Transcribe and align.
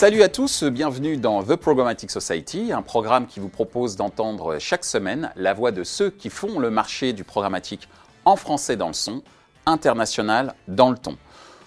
Salut 0.00 0.22
à 0.22 0.30
tous, 0.30 0.64
bienvenue 0.64 1.18
dans 1.18 1.42
The 1.42 1.56
Programmatic 1.56 2.10
Society, 2.10 2.72
un 2.72 2.80
programme 2.80 3.26
qui 3.26 3.38
vous 3.38 3.50
propose 3.50 3.96
d'entendre 3.96 4.58
chaque 4.58 4.86
semaine 4.86 5.30
la 5.36 5.52
voix 5.52 5.72
de 5.72 5.84
ceux 5.84 6.08
qui 6.08 6.30
font 6.30 6.58
le 6.58 6.70
marché 6.70 7.12
du 7.12 7.22
programmatique 7.22 7.86
en 8.24 8.36
français 8.36 8.76
dans 8.76 8.86
le 8.86 8.94
son, 8.94 9.22
international 9.66 10.54
dans 10.68 10.90
le 10.90 10.96
ton. 10.96 11.18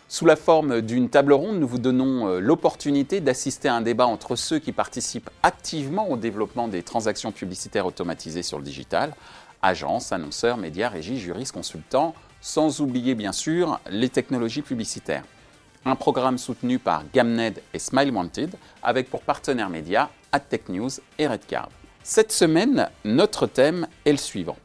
Sous 0.08 0.26
la 0.26 0.36
forme 0.36 0.82
d'une 0.82 1.10
table 1.10 1.34
ronde, 1.34 1.60
nous 1.60 1.68
vous 1.68 1.78
donnons 1.78 2.28
euh, 2.28 2.40
l'opportunité 2.40 3.22
d'assister 3.22 3.68
à 3.68 3.76
un 3.76 3.82
débat 3.82 4.08
entre 4.08 4.36
ceux 4.36 4.58
qui 4.58 4.72
participent 4.72 5.30
activement 5.44 6.10
au 6.10 6.18
développement 6.18 6.68
des 6.68 6.82
transactions 6.82 7.32
publicitaires 7.32 7.86
automatisées 7.86 8.42
sur 8.42 8.58
le 8.58 8.64
digital, 8.64 9.14
agences, 9.62 10.12
annonceurs, 10.12 10.58
médias, 10.58 10.90
régies, 10.90 11.20
juristes, 11.20 11.52
consultants, 11.52 12.16
sans 12.42 12.82
oublier 12.82 13.14
bien 13.14 13.32
sûr 13.32 13.80
les 13.92 14.10
technologies 14.10 14.64
publicitaires. 14.64 15.24
Un 15.86 15.96
programme 15.98 16.38
soutenu 16.38 16.80
par 16.80 17.04
Gamned 17.14 17.62
et 17.74 17.80
Smile 17.80 18.12
Wanted, 18.12 18.56
avec 18.82 19.10
pour 19.10 19.22
partenaires 19.22 19.70
médias 19.70 20.08
AdTech 20.32 20.70
News 20.70 20.90
et 21.20 21.28
Redcard. 21.28 21.68
Cette 22.04 22.32
semaine, 22.32 22.90
notre 23.04 23.48
thème 23.48 23.88
est 24.06 24.12
le 24.12 24.18
suivant. 24.18 24.56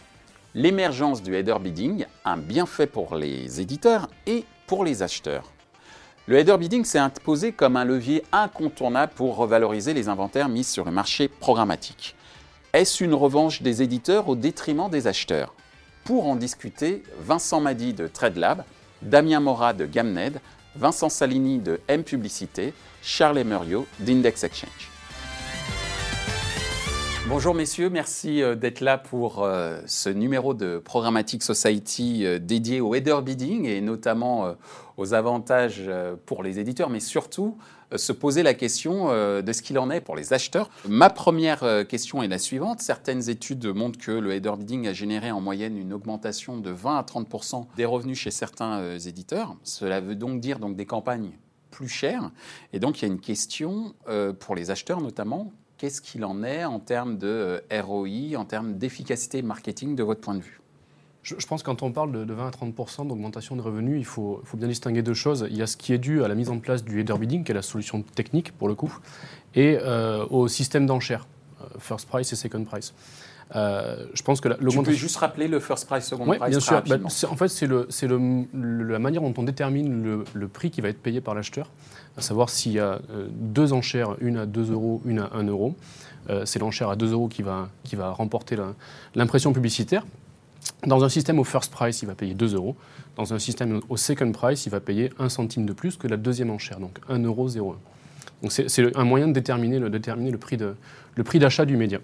L'émergence 0.54 1.20
du 1.20 1.34
header 1.34 1.56
bidding, 1.60 2.06
un 2.24 2.36
bienfait 2.36 2.86
pour 2.86 3.16
les 3.16 3.60
éditeurs 3.60 4.08
et 4.26 4.44
pour 4.68 4.84
les 4.84 5.02
acheteurs. 5.02 5.50
Le 6.26 6.38
header 6.38 6.56
bidding 6.56 6.84
s'est 6.84 7.00
imposé 7.00 7.50
comme 7.50 7.76
un 7.76 7.84
levier 7.84 8.22
incontournable 8.30 9.12
pour 9.16 9.34
revaloriser 9.36 9.94
les 9.94 10.08
inventaires 10.08 10.48
mis 10.48 10.62
sur 10.62 10.84
le 10.84 10.92
marché 10.92 11.26
programmatique. 11.26 12.14
Est-ce 12.72 13.02
une 13.02 13.14
revanche 13.14 13.60
des 13.62 13.82
éditeurs 13.82 14.28
au 14.28 14.36
détriment 14.36 14.88
des 14.88 15.08
acheteurs? 15.08 15.52
Pour 16.04 16.28
en 16.28 16.36
discuter, 16.36 17.02
Vincent 17.18 17.60
Madi 17.60 17.92
de 17.92 18.06
TradeLab, 18.06 18.62
Damien 19.02 19.40
Mora 19.40 19.72
de 19.72 19.86
Gamned, 19.86 20.40
Vincent 20.78 21.08
Salini 21.08 21.58
de 21.58 21.80
M 21.88 22.04
Publicité, 22.04 22.72
Charles 23.02 23.38
Emerio 23.38 23.84
d'Index 23.98 24.44
Exchange. 24.44 24.92
Bonjour 27.28 27.52
messieurs, 27.52 27.90
merci 27.90 28.42
euh, 28.42 28.54
d'être 28.54 28.80
là 28.80 28.96
pour 28.96 29.42
euh, 29.42 29.80
ce 29.86 30.08
numéro 30.08 30.54
de 30.54 30.78
Programmatic 30.78 31.42
Society 31.42 32.24
euh, 32.24 32.38
dédié 32.38 32.80
au 32.80 32.94
header 32.94 33.16
bidding 33.24 33.66
et 33.66 33.80
notamment 33.80 34.54
aux 34.96 35.14
avantages 35.14 35.90
pour 36.26 36.44
les 36.44 36.60
éditeurs, 36.60 36.90
mais 36.90 37.00
surtout 37.00 37.58
se 37.96 38.12
poser 38.12 38.42
la 38.42 38.54
question 38.54 39.08
de 39.08 39.52
ce 39.52 39.62
qu'il 39.62 39.78
en 39.78 39.90
est 39.90 40.00
pour 40.00 40.16
les 40.16 40.32
acheteurs. 40.32 40.70
Ma 40.88 41.10
première 41.10 41.86
question 41.88 42.22
est 42.22 42.28
la 42.28 42.38
suivante. 42.38 42.80
Certaines 42.80 43.28
études 43.30 43.66
montrent 43.66 43.98
que 43.98 44.12
le 44.12 44.32
header 44.32 44.52
bidding 44.58 44.88
a 44.88 44.92
généré 44.92 45.30
en 45.30 45.40
moyenne 45.40 45.76
une 45.76 45.92
augmentation 45.92 46.58
de 46.58 46.70
20 46.70 46.98
à 46.98 47.02
30% 47.02 47.66
des 47.76 47.84
revenus 47.84 48.18
chez 48.18 48.30
certains 48.30 48.98
éditeurs. 48.98 49.56
Cela 49.64 50.00
veut 50.00 50.16
donc 50.16 50.40
dire 50.40 50.58
donc 50.58 50.76
des 50.76 50.86
campagnes 50.86 51.32
plus 51.70 51.88
chères. 51.88 52.30
Et 52.72 52.80
donc 52.80 53.00
il 53.00 53.06
y 53.06 53.10
a 53.10 53.12
une 53.12 53.20
question 53.20 53.94
pour 54.40 54.54
les 54.54 54.70
acheteurs 54.70 55.00
notamment 55.00 55.52
Qu'est-ce 55.78 56.02
qu'il 56.02 56.24
en 56.24 56.42
est 56.42 56.64
en 56.64 56.80
termes 56.80 57.18
de 57.18 57.60
euh, 57.70 57.82
ROI, 57.82 58.36
en 58.36 58.44
termes 58.44 58.78
d'efficacité 58.78 59.42
marketing 59.42 59.94
de 59.94 60.02
votre 60.02 60.20
point 60.20 60.34
de 60.34 60.42
vue? 60.42 60.60
Je, 61.22 61.46
pense 61.46 61.62
que 61.62 61.66
quand 61.66 61.82
on 61.82 61.92
parle 61.92 62.26
de, 62.26 62.32
20 62.32 62.46
à 62.46 62.50
30% 62.50 63.08
d'augmentation 63.08 63.56
de 63.56 63.60
revenus, 63.60 63.98
il 63.98 64.04
faut, 64.04 64.40
faut, 64.44 64.56
bien 64.56 64.68
distinguer 64.68 65.02
deux 65.02 65.14
choses. 65.14 65.46
Il 65.50 65.56
y 65.56 65.62
a 65.62 65.66
ce 65.66 65.76
qui 65.76 65.92
est 65.92 65.98
dû 65.98 66.24
à 66.24 66.28
la 66.28 66.34
mise 66.34 66.48
en 66.48 66.58
place 66.58 66.84
du 66.84 67.00
header 67.00 67.18
bidding, 67.18 67.44
qui 67.44 67.52
est 67.52 67.54
la 67.54 67.62
solution 67.62 68.02
technique 68.02 68.52
pour 68.52 68.68
le 68.68 68.74
coup, 68.74 68.96
et 69.54 69.78
euh, 69.80 70.24
au 70.30 70.48
système 70.48 70.86
d'enchères, 70.86 71.26
euh, 71.60 71.64
first 71.78 72.08
price 72.08 72.32
et 72.32 72.36
second 72.36 72.64
price. 72.64 72.94
Euh, 73.56 74.06
je 74.12 74.22
pense 74.22 74.42
que 74.42 74.48
tu 74.48 74.82
peux 74.82 74.92
juste 74.92 75.16
rappeler 75.16 75.48
le 75.48 75.58
first 75.58 75.86
price, 75.86 76.04
second 76.04 76.28
oui, 76.28 76.38
price 76.38 76.50
bien 76.50 76.60
sûr. 76.60 76.82
Bah, 76.86 76.96
en 77.02 77.36
fait, 77.36 77.48
c'est 77.48 77.66
le, 77.66 77.88
le, 78.52 78.82
la 78.84 78.98
manière 78.98 79.22
dont 79.22 79.34
on 79.36 79.42
détermine 79.42 80.24
le, 80.34 80.48
prix 80.48 80.70
qui 80.70 80.82
va 80.82 80.88
être 80.88 81.00
payé 81.00 81.20
par 81.20 81.34
l'acheteur, 81.34 81.70
à 82.16 82.20
savoir 82.20 82.50
s'il 82.50 82.72
y 82.72 82.78
a 82.78 83.00
deux 83.30 83.72
enchères, 83.72 84.16
une 84.20 84.36
à 84.36 84.46
2 84.46 84.72
euros, 84.72 85.00
une 85.04 85.20
à 85.20 85.30
1 85.32 85.44
euro. 85.44 85.74
Euh, 86.30 86.44
c'est 86.44 86.58
l'enchère 86.58 86.90
à 86.90 86.96
2 86.96 87.12
euros 87.12 87.28
qui 87.28 87.42
va, 87.42 87.68
qui 87.84 87.96
va 87.96 88.10
remporter 88.10 88.56
l'impression 89.14 89.52
publicitaire. 89.52 90.04
Dans 90.86 91.04
un 91.04 91.08
système 91.08 91.38
au 91.38 91.44
first 91.44 91.72
price, 91.72 92.02
il 92.02 92.06
va 92.06 92.14
payer 92.14 92.34
2 92.34 92.54
euros. 92.54 92.76
Dans 93.16 93.34
un 93.34 93.38
système 93.38 93.80
au 93.88 93.96
second 93.96 94.30
price, 94.32 94.66
il 94.66 94.70
va 94.70 94.80
payer 94.80 95.10
1 95.18 95.28
centime 95.28 95.66
de 95.66 95.72
plus 95.72 95.96
que 95.96 96.06
la 96.06 96.16
deuxième 96.16 96.50
enchère, 96.50 96.78
donc 96.78 96.98
1,01 97.08 97.56
euro. 97.58 97.76
Donc 98.42 98.52
c'est 98.52 98.96
un 98.96 99.04
moyen 99.04 99.26
de 99.26 99.32
déterminer 99.32 99.80
le, 99.80 100.38
prix 101.24 101.38
d'achat 101.38 101.64
du 101.64 101.76
média. 101.76 101.98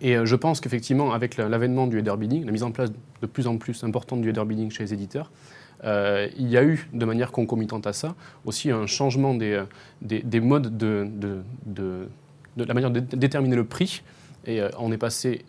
Et 0.00 0.16
euh, 0.16 0.24
je 0.24 0.36
pense 0.36 0.60
qu'effectivement, 0.60 1.12
avec 1.12 1.36
l'avènement 1.36 1.86
du 1.86 1.98
header 1.98 2.14
bidding, 2.18 2.44
la 2.44 2.52
mise 2.52 2.62
en 2.62 2.70
place 2.70 2.90
de 2.90 3.26
plus 3.26 3.46
en 3.46 3.58
plus 3.58 3.84
importante 3.84 4.22
du 4.22 4.30
header 4.30 4.44
bidding 4.44 4.70
chez 4.70 4.84
les 4.84 4.94
éditeurs, 4.94 5.30
euh, 5.84 6.28
il 6.38 6.48
y 6.48 6.56
a 6.56 6.64
eu, 6.64 6.88
de 6.94 7.04
manière 7.04 7.32
concomitante 7.32 7.86
à 7.86 7.92
ça, 7.92 8.14
aussi 8.46 8.70
un 8.70 8.86
changement 8.86 9.34
des, 9.34 9.52
euh, 9.52 9.64
des, 10.00 10.40
modes 10.40 10.76
de, 10.78 11.06
de, 11.10 11.42
de, 11.66 12.08
la 12.64 12.72
manière 12.72 12.90
de 12.90 13.00
déterminer 13.00 13.56
le 13.56 13.64
prix. 13.64 14.02
Et 14.46 14.60
on 14.78 14.92
est 14.92 14.98
passé 14.98 15.44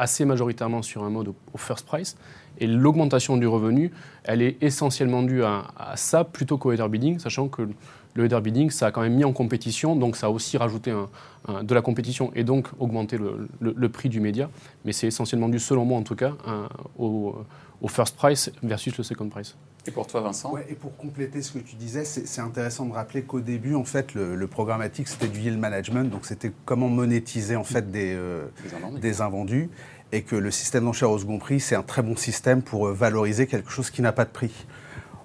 assez 0.00 0.24
majoritairement 0.24 0.82
sur 0.82 1.04
un 1.04 1.10
mode 1.10 1.28
au, 1.28 1.58
first 1.58 1.86
price. 1.86 2.16
Et 2.58 2.66
l'augmentation 2.66 3.36
du 3.36 3.46
revenu, 3.46 3.92
elle 4.24 4.42
est 4.42 4.56
essentiellement 4.62 5.22
due 5.22 5.44
à, 5.44 5.64
ça 5.94 6.24
plutôt 6.24 6.58
qu'au 6.58 6.72
header 6.72 6.88
bidding, 6.88 7.18
sachant 7.18 7.48
que 7.48 7.68
le 8.14 8.24
header 8.24 8.40
bidding, 8.40 8.70
ça 8.70 8.86
a 8.86 8.90
quand 8.90 9.02
même 9.02 9.14
mis 9.14 9.24
en 9.24 9.32
compétition, 9.32 9.94
donc 9.96 10.16
ça 10.16 10.26
a 10.26 10.30
aussi 10.30 10.56
rajouté 10.56 10.92
de 11.48 11.74
la 11.74 11.80
compétition 11.80 12.32
et 12.34 12.42
donc 12.42 12.68
augmenté 12.78 13.18
le, 13.18 13.88
prix 13.88 14.08
du 14.08 14.20
média. 14.20 14.50
Mais 14.84 14.92
c'est 14.92 15.06
essentiellement 15.06 15.48
dû, 15.48 15.58
selon 15.58 15.84
moi 15.84 15.98
en 15.98 16.02
tout 16.02 16.16
cas, 16.16 16.32
au, 16.98 17.36
first 17.88 18.16
price 18.16 18.50
versus 18.62 18.96
le 18.96 19.04
second 19.04 19.28
price. 19.28 19.56
Et 19.86 19.90
pour 19.90 20.06
toi, 20.06 20.20
Vincent? 20.20 20.54
Et 20.68 20.74
pour 20.74 20.94
compléter 20.96 21.40
ce 21.40 21.52
que 21.52 21.58
tu 21.58 21.74
disais, 21.76 22.04
c'est 22.04 22.40
intéressant 22.40 22.84
de 22.84 22.92
rappeler 22.92 23.22
qu'au 23.22 23.40
début, 23.40 23.74
en 23.74 23.84
fait, 23.84 24.14
le, 24.14 24.46
programmatique, 24.46 25.08
c'était 25.08 25.28
du 25.28 25.40
yield 25.40 25.58
management, 25.58 26.10
donc 26.10 26.26
c'était 26.26 26.52
comment 26.66 26.88
monétiser 26.88 27.56
en 27.56 27.64
fait 27.64 27.90
des, 27.90 28.14
euh, 28.14 28.46
des 29.00 29.22
invendus, 29.22 29.70
et 30.12 30.22
que 30.22 30.36
le 30.36 30.50
système 30.50 30.84
d'enchères 30.84 31.10
au 31.10 31.18
second 31.18 31.38
prix, 31.38 31.60
c'est 31.60 31.76
un 31.76 31.82
très 31.82 32.02
bon 32.02 32.16
système 32.16 32.62
pour 32.62 32.88
euh, 32.88 32.92
valoriser 32.92 33.46
quelque 33.46 33.70
chose 33.70 33.90
qui 33.90 34.02
n'a 34.02 34.12
pas 34.12 34.24
de 34.24 34.30
prix. 34.30 34.66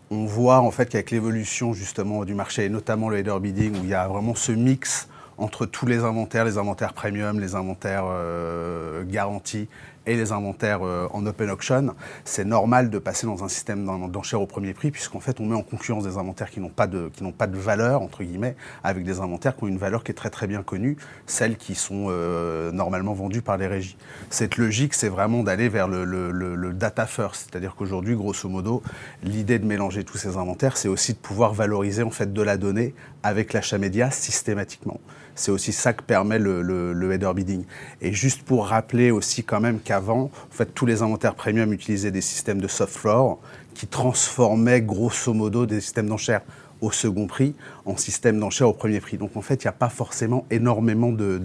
On 0.10 0.26
voit 0.26 0.60
en 0.60 0.72
fait 0.72 0.88
qu'avec 0.88 1.12
l'évolution 1.12 1.74
justement 1.74 2.24
du 2.24 2.34
marché, 2.34 2.66
et 2.66 2.70
notamment 2.70 3.10
le 3.10 3.18
header 3.18 3.40
bidding, 3.42 3.74
où 3.74 3.84
il 3.84 3.90
y 3.90 3.94
a 3.94 4.08
vraiment 4.08 4.36
ce 4.36 4.54
mix 4.54 5.10
entre 5.38 5.66
tous 5.66 5.86
les 5.86 6.00
inventaires, 6.00 6.46
les 6.46 6.58
inventaires 6.58 6.94
premium, 6.94 7.40
les 7.40 7.56
inventaires 7.56 8.06
euh, 8.08 9.04
garantis 9.04 9.68
et 10.06 10.16
les 10.16 10.32
inventaires 10.32 10.84
euh, 10.84 11.08
en 11.12 11.26
open 11.26 11.50
auction, 11.50 11.96
c'est 12.24 12.46
normal 12.46 12.90
de 12.90 13.00
passer 13.00 13.28
dans 13.28 13.44
un 13.44 13.50
système 13.50 13.86
d'enchères 14.10 14.42
au 14.42 14.46
premier 14.46 14.74
prix, 14.74 14.92
puisqu'en 14.92 15.20
fait, 15.20 15.40
on 15.40 15.46
met 15.46 15.56
en 15.56 15.64
concurrence 15.64 16.04
des 16.04 16.18
inventaires 16.18 16.50
qui 16.50 16.60
n'ont 16.60 16.70
pas, 16.70 16.88
de, 16.88 17.10
qui 17.14 17.24
pas 17.32 17.48
de 17.48 17.58
valeur, 17.58 18.02
entre 18.02 18.24
guillemets, 18.24 18.56
avec 18.84 19.04
des 19.04 19.20
inventaires 19.20 19.56
qui 19.56 19.64
ont 19.64 19.68
une 19.68 19.78
valeur 19.78 20.04
qui 20.04 20.12
est 20.12 20.16
très 20.16 20.30
très 20.30 20.48
bien 20.48 20.64
connue, 20.64 20.98
celles 21.26 21.58
qui 21.58 21.76
sont 21.76 22.08
euh, 22.10 22.72
normalement 22.72 23.14
vendues 23.14 23.42
par 23.42 23.58
les 23.58 23.68
régies. 23.68 23.98
Cette 24.30 24.58
logique, 24.58 24.94
c'est 24.94 25.10
vraiment 25.10 25.44
d'aller 25.44 25.70
vers 25.70 25.88
le, 25.88 26.06
le, 26.06 26.74
data 26.74 27.06
first, 27.06 27.50
c'est-à-dire 27.50 27.76
qu'aujourd'hui, 27.76 28.16
grosso 28.16 28.50
modo, 28.50 28.84
l'idée 29.24 29.60
de 29.60 29.66
mélanger 29.66 30.04
tous 30.04 30.18
ces 30.18 30.38
inventaires, 30.38 30.78
c'est 30.78 30.88
aussi 30.88 31.14
de 31.14 31.18
pouvoir 31.18 31.54
valoriser 31.54 32.04
en 32.04 32.10
fait 32.10 32.34
de 32.34 32.42
la 32.42 32.58
donnée 32.58 32.94
avec 33.24 33.54
l'achat 33.54 33.78
média 33.78 34.12
systématiquement. 34.12 35.00
C'est 35.36 35.52
aussi 35.52 35.74
ça 35.74 35.94
que 35.94 36.02
permet 36.02 36.40
le, 36.40 36.62
le, 36.62 37.12
header 37.12 37.32
bidding. 37.36 37.66
Et 38.02 38.14
juste 38.14 38.44
pour 38.44 38.68
rappeler 38.68 39.12
aussi 39.12 39.44
quand 39.44 39.60
même 39.60 39.80
qu'avant, 39.80 40.24
en 40.24 40.52
fait, 40.52 40.74
tous 40.74 40.86
les 40.86 41.02
inventaires 41.02 41.36
premium 41.36 41.74
utilisaient 41.74 42.12
des 42.12 42.22
systèmes 42.22 42.62
de 42.62 42.68
soft 42.68 42.96
floor 42.96 43.40
qui 43.74 43.86
transformaient 43.88 44.82
grosso 44.82 45.34
modo 45.34 45.66
des 45.66 45.82
systèmes 45.82 46.08
d'enchères 46.08 46.42
au 46.82 46.92
second 46.92 47.28
prix 47.28 47.54
en 47.86 47.98
système 47.98 48.40
d'enchères 48.40 48.68
au 48.68 48.74
premier 48.74 49.00
prix. 49.00 49.18
Donc 49.18 49.38
en 49.38 49.42
fait, 49.42 49.64
il 49.64 49.68
n'y 49.68 49.70
a 49.70 49.74
pas 49.74 49.90
forcément 49.90 50.46
énormément 50.50 51.12
de, 51.12 51.40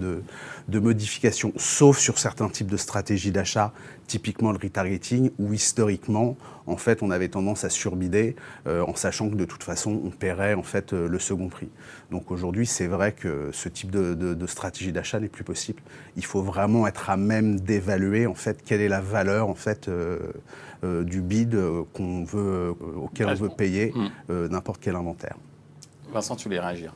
de, 0.67 0.79
modifications, 0.79 1.53
sauf 1.55 1.99
sur 1.99 2.17
certains 2.17 2.49
types 2.49 2.69
de 2.69 2.77
stratégies 2.77 3.31
d'achat, 3.31 3.71
typiquement 4.07 4.51
le 4.51 4.57
retargeting, 4.57 5.31
où 5.37 5.53
historiquement, 5.53 6.35
en 6.65 6.77
fait, 6.77 7.03
on 7.03 7.11
avait 7.11 7.27
tendance 7.27 7.63
à 7.63 7.69
surbider 7.69 8.35
euh, 8.67 8.83
en 8.83 8.95
sachant 8.95 9.29
que 9.29 9.35
de 9.35 9.45
toute 9.45 9.63
façon, 9.63 10.01
on 10.03 10.09
paierait 10.09 10.55
en 10.55 10.63
fait 10.63 10.93
euh, 10.93 11.07
le 11.07 11.19
second 11.19 11.49
prix. 11.49 11.69
Donc 12.09 12.31
aujourd'hui, 12.31 12.65
c'est 12.65 12.87
vrai 12.87 13.11
que 13.11 13.49
ce 13.51 13.69
type 13.69 13.91
de, 13.91 14.15
de 14.15 14.47
stratégie 14.47 14.91
d'achat 14.91 15.19
n'est 15.19 15.29
plus 15.29 15.43
possible. 15.43 15.81
Il 16.17 16.25
faut 16.25 16.41
vraiment 16.41 16.87
être 16.87 17.09
à 17.09 17.17
même 17.17 17.59
d'évaluer 17.59 18.25
en 18.25 18.35
fait 18.35 18.63
quelle 18.63 18.81
est 18.81 18.89
la 18.89 19.01
valeur 19.01 19.47
en 19.47 19.55
fait 19.55 19.87
euh, 19.87 20.19
du 21.03 21.21
bid 21.21 21.55
qu'on 21.93 22.23
veut, 22.23 22.73
auquel 22.97 23.27
on 23.27 23.35
veut 23.35 23.49
payer 23.49 23.93
n'importe 24.29 24.81
quel 24.81 24.95
inventaire. 24.95 25.35
Vincent, 26.11 26.35
tu 26.35 26.45
voulais 26.45 26.59
réagir 26.59 26.93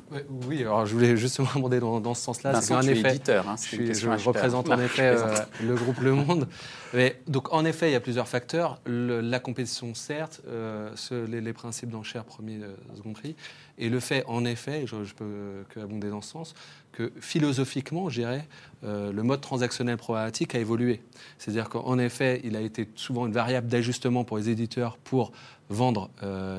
Oui, 0.47 0.61
alors 0.61 0.85
je 0.85 0.93
voulais 0.93 1.15
justement 1.15 1.47
demander 1.55 1.79
dans, 1.79 2.13
ce 2.13 2.21
sens-là. 2.21 2.51
Vincent, 2.51 2.79
tu 2.81 2.89
effet, 2.89 3.09
éditeur. 3.09 3.47
Hein, 3.47 3.55
je, 3.57 4.27
représente 4.27 4.69
en 4.69 4.79
effet 4.79 5.15
euh, 5.15 5.35
le 5.63 5.75
groupe 5.75 5.99
Le 6.01 6.13
Monde. 6.13 6.47
Mais, 6.93 7.19
donc, 7.27 7.53
en 7.53 7.65
effet, 7.65 7.89
il 7.89 7.93
y 7.93 7.95
a 7.95 7.99
plusieurs 7.99 8.27
facteurs. 8.27 8.79
la 8.85 9.39
compétition, 9.39 9.93
certes, 9.95 10.41
euh, 10.47 10.89
les, 11.27 11.53
principes 11.53 11.89
d'enchères 11.89 12.23
premier, 12.23 12.59
euh, 12.61 12.75
second 12.95 13.13
prix, 13.13 13.35
et 13.77 13.89
le 13.89 13.99
fait, 13.99 14.23
en 14.27 14.45
effet, 14.45 14.85
je, 14.85 15.03
je 15.03 15.13
peux 15.13 15.81
abonder 15.81 16.09
dans 16.09 16.21
ce 16.21 16.31
sens, 16.31 16.53
que 16.91 17.11
philosophiquement, 17.19 18.09
je 18.09 18.21
dirais, 18.21 18.47
le 18.83 19.21
mode 19.21 19.41
transactionnel 19.41 19.97
problématique 19.97 20.55
a 20.55 20.59
évolué. 20.59 21.01
C'est-à-dire 21.37 21.67
qu'en 21.67 21.99
effet, 21.99 22.39
il 22.45 22.55
a 22.55 22.61
été 22.61 22.87
souvent 22.95 23.25
une 23.25 23.33
variable 23.33 23.67
d'ajustement 23.67 24.23
pour 24.23 24.37
les 24.37 24.49
éditeurs 24.49 24.95
pour 24.97 25.33
vendre 25.69 26.09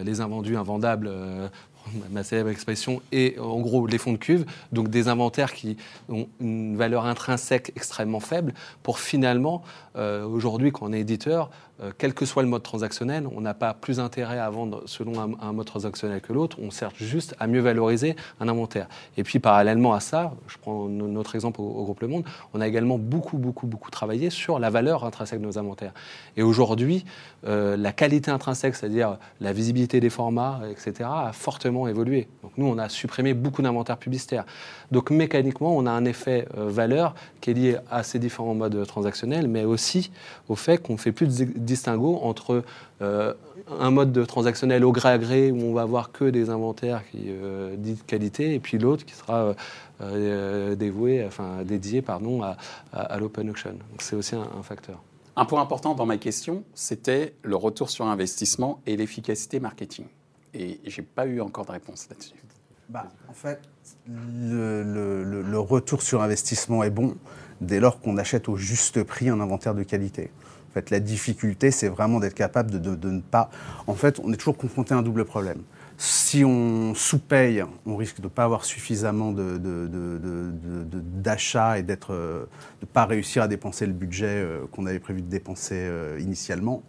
les 0.04 0.20
invendus 0.20 0.58
invendables 0.58 1.10
ma 2.10 2.22
célèbre 2.22 2.50
expression, 2.50 3.02
et 3.12 3.38
en 3.38 3.60
gros 3.60 3.86
les 3.86 3.98
fonds 3.98 4.12
de 4.12 4.18
cuve, 4.18 4.44
donc 4.72 4.88
des 4.88 5.08
inventaires 5.08 5.52
qui 5.52 5.76
ont 6.08 6.28
une 6.40 6.76
valeur 6.76 7.04
intrinsèque 7.06 7.72
extrêmement 7.76 8.20
faible, 8.20 8.54
pour 8.82 8.98
finalement, 8.98 9.62
euh, 9.96 10.24
aujourd'hui, 10.24 10.72
quand 10.72 10.86
on 10.88 10.92
est 10.92 11.00
éditeur, 11.00 11.50
euh, 11.82 11.92
quel 11.98 12.14
que 12.14 12.24
soit 12.24 12.42
le 12.42 12.48
mode 12.48 12.62
transactionnel, 12.62 13.26
on 13.34 13.42
n'a 13.42 13.52
pas 13.52 13.74
plus 13.74 14.00
intérêt 14.00 14.38
à 14.38 14.48
vendre 14.48 14.82
selon 14.86 15.36
un, 15.40 15.52
mode 15.52 15.66
transactionnel 15.66 16.20
que 16.20 16.32
l'autre, 16.32 16.58
on 16.62 16.70
sert 16.70 16.90
juste 16.96 17.34
à 17.38 17.46
mieux 17.46 17.60
valoriser 17.60 18.16
un 18.40 18.48
inventaire. 18.48 18.88
Et 19.16 19.24
puis 19.24 19.40
parallèlement 19.40 19.92
à 19.92 20.00
ça, 20.00 20.32
je 20.48 20.56
prends 20.58 20.86
notre 20.86 21.34
exemple 21.34 21.60
au, 21.60 21.84
groupe 21.84 22.00
Le 22.00 22.08
Monde, 22.08 22.24
on 22.54 22.60
a 22.60 22.68
également 22.68 22.98
beaucoup, 22.98 23.36
beaucoup, 23.36 23.66
beaucoup 23.66 23.90
travaillé 23.90 24.30
sur 24.30 24.58
la 24.58 24.70
valeur 24.70 25.04
intrinsèque 25.04 25.40
de 25.40 25.46
nos 25.46 25.58
inventaires. 25.58 25.92
Et 26.36 26.42
aujourd'hui, 26.42 27.04
euh, 27.46 27.76
la 27.76 27.92
qualité 27.92 28.30
intrinsèque, 28.30 28.74
c'est-à-dire 28.74 29.18
la 29.40 29.52
visibilité 29.52 30.00
des 30.00 30.10
formats, 30.10 30.60
etc., 30.70 31.08
a 31.12 31.32
fortement 31.32 31.88
évolué. 31.88 32.28
Donc 32.42 32.52
nous, 32.56 32.66
on 32.66 32.78
a 32.78 32.88
supprimé 32.88 33.34
beaucoup 33.34 33.60
d'inventaires 33.60 33.98
publicitaires. 33.98 34.46
Donc 34.90 35.10
mécaniquement, 35.10 35.76
on 35.76 35.84
a 35.84 35.90
un 35.90 36.06
effet 36.06 36.48
euh, 36.56 36.68
valeur 36.68 37.14
qui 37.40 37.50
est 37.50 37.54
lié 37.54 37.76
à 37.90 38.02
ces 38.02 38.18
différents 38.18 38.54
modes 38.54 38.86
transactionnels, 38.86 39.48
mais 39.48 39.64
aussi 39.64 40.10
au 40.48 40.56
fait 40.56 40.78
qu'on 40.78 40.96
fait 40.96 41.12
plus 41.12 41.26
de 41.26 41.65
distinguo 41.66 42.18
entre 42.22 42.64
euh, 43.02 43.34
un 43.78 43.90
mode 43.90 44.12
de 44.12 44.24
transactionnel 44.24 44.84
au 44.84 44.92
gré 44.92 45.10
à 45.10 45.18
gré 45.18 45.50
où 45.50 45.60
on 45.62 45.74
va 45.74 45.82
avoir 45.82 46.12
que 46.12 46.24
des 46.24 46.50
inventaires 46.50 47.02
qui 47.10 47.24
euh, 47.26 47.76
de 47.76 47.94
qualité 48.06 48.54
et 48.54 48.60
puis 48.60 48.78
l'autre 48.78 49.04
qui 49.04 49.14
sera 49.14 49.54
euh, 50.00 50.74
dévoué, 50.74 51.24
enfin 51.26 51.62
dédié 51.64 52.00
pardon 52.00 52.42
à, 52.42 53.18
l'open 53.18 53.50
auction. 53.50 53.76
C'est 53.98 54.16
aussi 54.16 54.34
un, 54.34 54.62
facteur. 54.62 55.02
Un 55.36 55.44
point 55.44 55.60
important 55.60 55.94
dans 55.94 56.06
ma 56.06 56.16
question, 56.16 56.64
c'était 56.74 57.34
le 57.42 57.56
retour 57.56 57.90
sur 57.90 58.06
investissement 58.06 58.80
et 58.86 58.96
l'efficacité 58.96 59.60
marketing. 59.60 60.06
Et 60.54 60.80
j'ai 60.84 61.02
pas 61.02 61.26
eu 61.26 61.40
encore 61.40 61.66
de 61.66 61.72
réponse 61.72 62.06
là-dessus. 62.08 62.34
Bah, 62.88 63.06
en 63.28 63.34
fait, 63.34 63.60
le, 64.08 64.82
le, 65.42 65.58
retour 65.58 66.02
sur 66.02 66.22
investissement 66.22 66.84
est 66.84 66.90
bon 66.90 67.16
dès 67.60 67.80
lors 67.80 68.00
qu'on 68.00 68.16
achète 68.16 68.48
au 68.48 68.56
juste 68.56 69.02
prix 69.02 69.28
un 69.28 69.40
inventaire 69.40 69.74
de 69.74 69.82
qualité 69.82 70.30
fait, 70.80 70.90
la 70.90 71.00
difficulté, 71.00 71.70
c'est 71.70 71.88
vraiment 71.88 72.20
d'être 72.20 72.34
capable 72.34 72.80
de, 72.80 73.08
ne 73.08 73.20
pas. 73.20 73.50
En 73.86 73.94
fait, 73.94 74.20
on 74.22 74.32
est 74.32 74.36
toujours 74.36 74.56
confronté 74.56 74.94
à 74.94 74.98
un 74.98 75.02
double 75.02 75.24
problème. 75.24 75.62
Si 75.98 76.44
on 76.44 76.94
sous-paye, 76.94 77.64
on 77.86 77.96
risque 77.96 78.18
de 78.18 78.24
ne 78.24 78.28
pas 78.28 78.44
avoir 78.44 78.66
suffisamment 78.66 79.32
d'achats 81.22 81.78
et 81.78 81.82
d'être, 81.82 82.12
de 82.12 82.46
ne 82.82 82.86
pas 82.86 83.06
réussir 83.06 83.42
à 83.42 83.48
dépenser 83.48 83.86
le 83.86 83.94
budget 83.94 84.26
euh, 84.26 84.66
qu'on 84.70 84.84
avait 84.84 84.98
prévu 84.98 85.22
de 85.22 85.30
dépenser 85.30 85.78
euh, 85.78 86.18
initialement. 86.20 86.82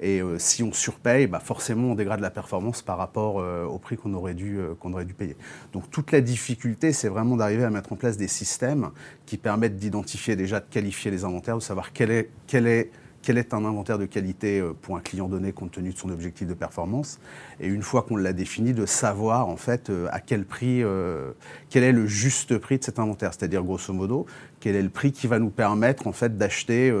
Et 0.00 0.22
euh, 0.22 0.38
si 0.38 0.62
on 0.62 0.72
surpaye, 0.72 1.26
bah 1.26 1.40
forcément, 1.40 1.88
on 1.88 1.94
dégrade 1.96 2.20
la 2.20 2.30
performance 2.30 2.82
par 2.82 2.98
rapport 2.98 3.36
au 3.36 3.78
prix 3.78 3.96
qu'on 3.96 4.14
aurait, 4.14 4.34
dû, 4.34 4.60
aurait 4.80 5.04
dû 5.04 5.14
payer. 5.14 5.36
Donc 5.72 5.90
toute 5.90 6.12
la 6.12 6.20
difficulté, 6.20 6.92
c'est 6.92 7.08
vraiment 7.08 7.36
d'arriver 7.36 7.64
à 7.64 7.70
mettre 7.70 7.92
en 7.92 7.96
place 7.96 8.16
des 8.16 8.28
systèmes 8.28 8.90
qui 9.26 9.38
permettent 9.38 9.76
d'identifier 9.76 10.36
déjà, 10.36 10.60
de 10.60 10.66
qualifier 10.70 11.10
les 11.10 11.24
inventaires, 11.24 11.56
de 11.56 11.62
savoir 11.62 11.92
quel 11.92 12.12
est, 12.12 12.30
quel 12.46 12.68
est 12.68 12.92
quel 13.22 13.38
est 13.38 13.54
un 13.54 13.64
inventaire 13.64 13.98
de 13.98 14.04
qualité 14.04 14.60
euh, 14.60 14.72
pour 14.72 14.96
un 14.96 15.00
client 15.00 15.28
donné 15.28 15.52
compte 15.52 15.72
tenu 15.72 15.90
de 15.90 15.98
son 15.98 16.10
objectif 16.10 16.46
de 16.46 16.54
performance. 16.54 17.20
Et 17.60 17.68
une 17.68 17.82
fois 17.82 18.02
qu'on 18.02 18.16
l'a 18.16 18.32
défini, 18.32 18.72
de 18.72 18.84
savoir 18.84 19.48
en 19.48 19.56
fait 19.56 19.88
euh, 19.88 20.08
à 20.10 20.20
quel 20.20 20.44
prix, 20.44 20.82
euh, 20.82 21.32
quel 21.70 21.84
est 21.84 21.92
le 21.92 22.06
juste 22.06 22.58
prix 22.58 22.78
de 22.78 22.84
cet 22.84 22.98
inventaire. 22.98 23.32
C'est-à-dire 23.32 23.62
grosso 23.62 23.92
modo, 23.92 24.26
quel 24.60 24.76
est 24.76 24.82
le 24.82 24.90
prix 24.90 25.12
qui 25.12 25.26
va 25.26 25.38
nous 25.38 25.50
permettre 25.50 26.06
en 26.06 26.12
fait 26.12 26.36
d'acheter 26.36 26.92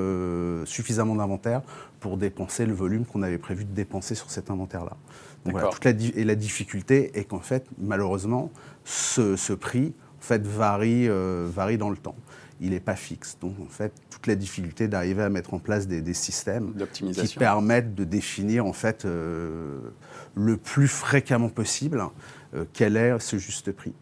suffisamment 0.64 1.16
d'inventaire 1.16 1.62
pour 2.00 2.16
dépenser 2.16 2.66
le 2.66 2.72
volume 2.72 3.04
qu'on 3.04 3.22
avait 3.22 3.38
prévu 3.38 3.64
de 3.64 3.72
dépenser 3.72 4.14
sur 4.14 4.30
cet 4.30 4.50
inventaire-là. 4.50 4.96
voilà, 5.44 5.68
toute 5.68 5.84
la, 5.84 5.90
et 5.90 6.24
la 6.24 6.34
difficulté 6.34 7.12
est 7.14 7.24
qu'en 7.24 7.40
fait, 7.40 7.66
malheureusement, 7.78 8.50
ce, 8.84 9.36
ce 9.36 9.52
prix 9.52 9.94
en 10.18 10.24
fait, 10.24 10.46
varie, 10.46 11.08
varie 11.08 11.78
dans 11.78 11.90
le 11.90 11.96
temps 11.96 12.16
il 12.62 12.70
n'est 12.70 12.80
pas 12.80 12.96
fixe. 12.96 13.36
Donc, 13.40 13.54
en 13.60 13.68
fait, 13.68 13.92
toute 14.08 14.26
la 14.26 14.36
difficulté 14.36 14.88
d'arriver 14.88 15.22
à 15.22 15.28
mettre 15.28 15.52
en 15.52 15.58
place 15.58 15.88
des, 15.88 16.14
systèmes 16.14 16.72
qui 16.92 17.36
permettent 17.36 17.94
de 17.94 18.04
définir, 18.04 18.64
en 18.66 18.72
fait, 18.72 19.04
euh, 19.04 19.78
le 20.34 20.56
plus 20.56 20.88
fréquemment 20.88 21.48
possible 21.48 22.02
euh, 22.54 22.64
quel 22.72 22.96
est 22.96 23.18
ce 23.18 23.36
juste 23.36 23.72
prix. 23.72 23.92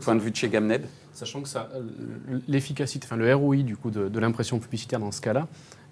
Point 0.00 0.16
de 0.16 0.20
vue 0.20 0.30
de 0.30 0.36
chez 0.36 0.48
Gamned 0.48 0.82
Sachant 1.14 1.42
que 1.42 1.48
euh, 1.56 2.38
l'efficacité, 2.46 3.06
enfin 3.06 3.16
le 3.16 3.34
ROI 3.34 3.56
du 3.56 3.76
coup 3.76 3.90
de, 3.90 4.18
l'impression 4.18 4.58
publicitaire 4.58 5.00
dans 5.00 5.10
ce 5.10 5.20
cas-là, 5.22 5.48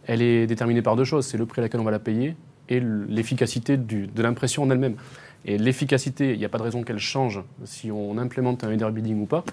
elle 0.07 0.23
est 0.23 0.47
déterminée 0.47 0.83
par 0.83 0.97
deux 0.97 1.05
choses. 1.05 1.27
C'est 1.27 1.39
le 1.39 1.47
prix 1.47 1.61
à 1.61 1.63
laquelle 1.63 1.81
on 1.81 1.85
va 1.85 1.91
la 1.91 1.99
payer 1.99 2.37
et 2.69 2.81
l'efficacité 2.81 3.77
de 3.79 4.23
l'impression 4.23 4.63
en 4.63 4.71
elle-même. 4.71 4.97
Et 5.45 5.57
l'efficacité, 5.57 6.33
il 6.35 6.39
n'y 6.39 6.45
a 6.45 6.49
pas 6.49 6.59
de 6.59 6.63
raison 6.63 6.83
qu'elle 6.83 6.99
change 6.99 7.43
si 7.65 7.91
on 7.91 8.19
implémente 8.19 8.65
un 8.65 8.71
header 8.71 8.91
bidding 8.91 9.23
ou 9.23 9.27
pas. 9.27 9.45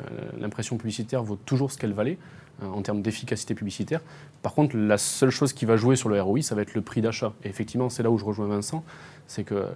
Euh, 0.00 0.30
l'impression 0.38 0.76
publicitaire 0.76 1.22
vaut 1.22 1.36
toujours 1.36 1.70
ce 1.70 1.78
qu'elle 1.78 1.92
valait 1.92 2.18
hein, 2.62 2.66
en 2.66 2.82
termes 2.82 3.02
d'efficacité 3.02 3.54
publicitaire. 3.54 4.00
Par 4.42 4.54
contre, 4.54 4.76
la 4.76 4.98
seule 4.98 5.30
chose 5.30 5.52
qui 5.52 5.64
va 5.64 5.76
jouer 5.76 5.96
sur 5.96 6.08
le 6.08 6.20
ROI, 6.20 6.42
ça 6.42 6.54
va 6.54 6.62
être 6.62 6.74
le 6.74 6.82
prix 6.82 7.00
d'achat. 7.00 7.32
Et 7.44 7.48
effectivement, 7.48 7.88
c'est 7.88 8.02
là 8.02 8.10
où 8.10 8.18
je 8.18 8.24
rejoins 8.24 8.46
Vincent, 8.46 8.84
c'est 9.26 9.44
que 9.44 9.66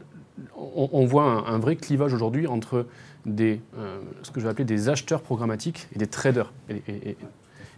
on, 0.57 1.05
voit 1.05 1.25
un, 1.25 1.59
vrai 1.59 1.77
clivage 1.77 2.15
aujourd'hui 2.15 2.47
entre 2.47 2.87
des, 3.27 3.61
euh, 3.79 4.01
ce 4.23 4.31
que 4.31 4.41
je 4.41 4.45
vais 4.47 4.51
appeler 4.51 4.65
des 4.65 4.89
acheteurs 4.89 5.21
programmatiques 5.21 5.89
et 5.95 5.99
des 5.99 6.07
traders. 6.07 6.53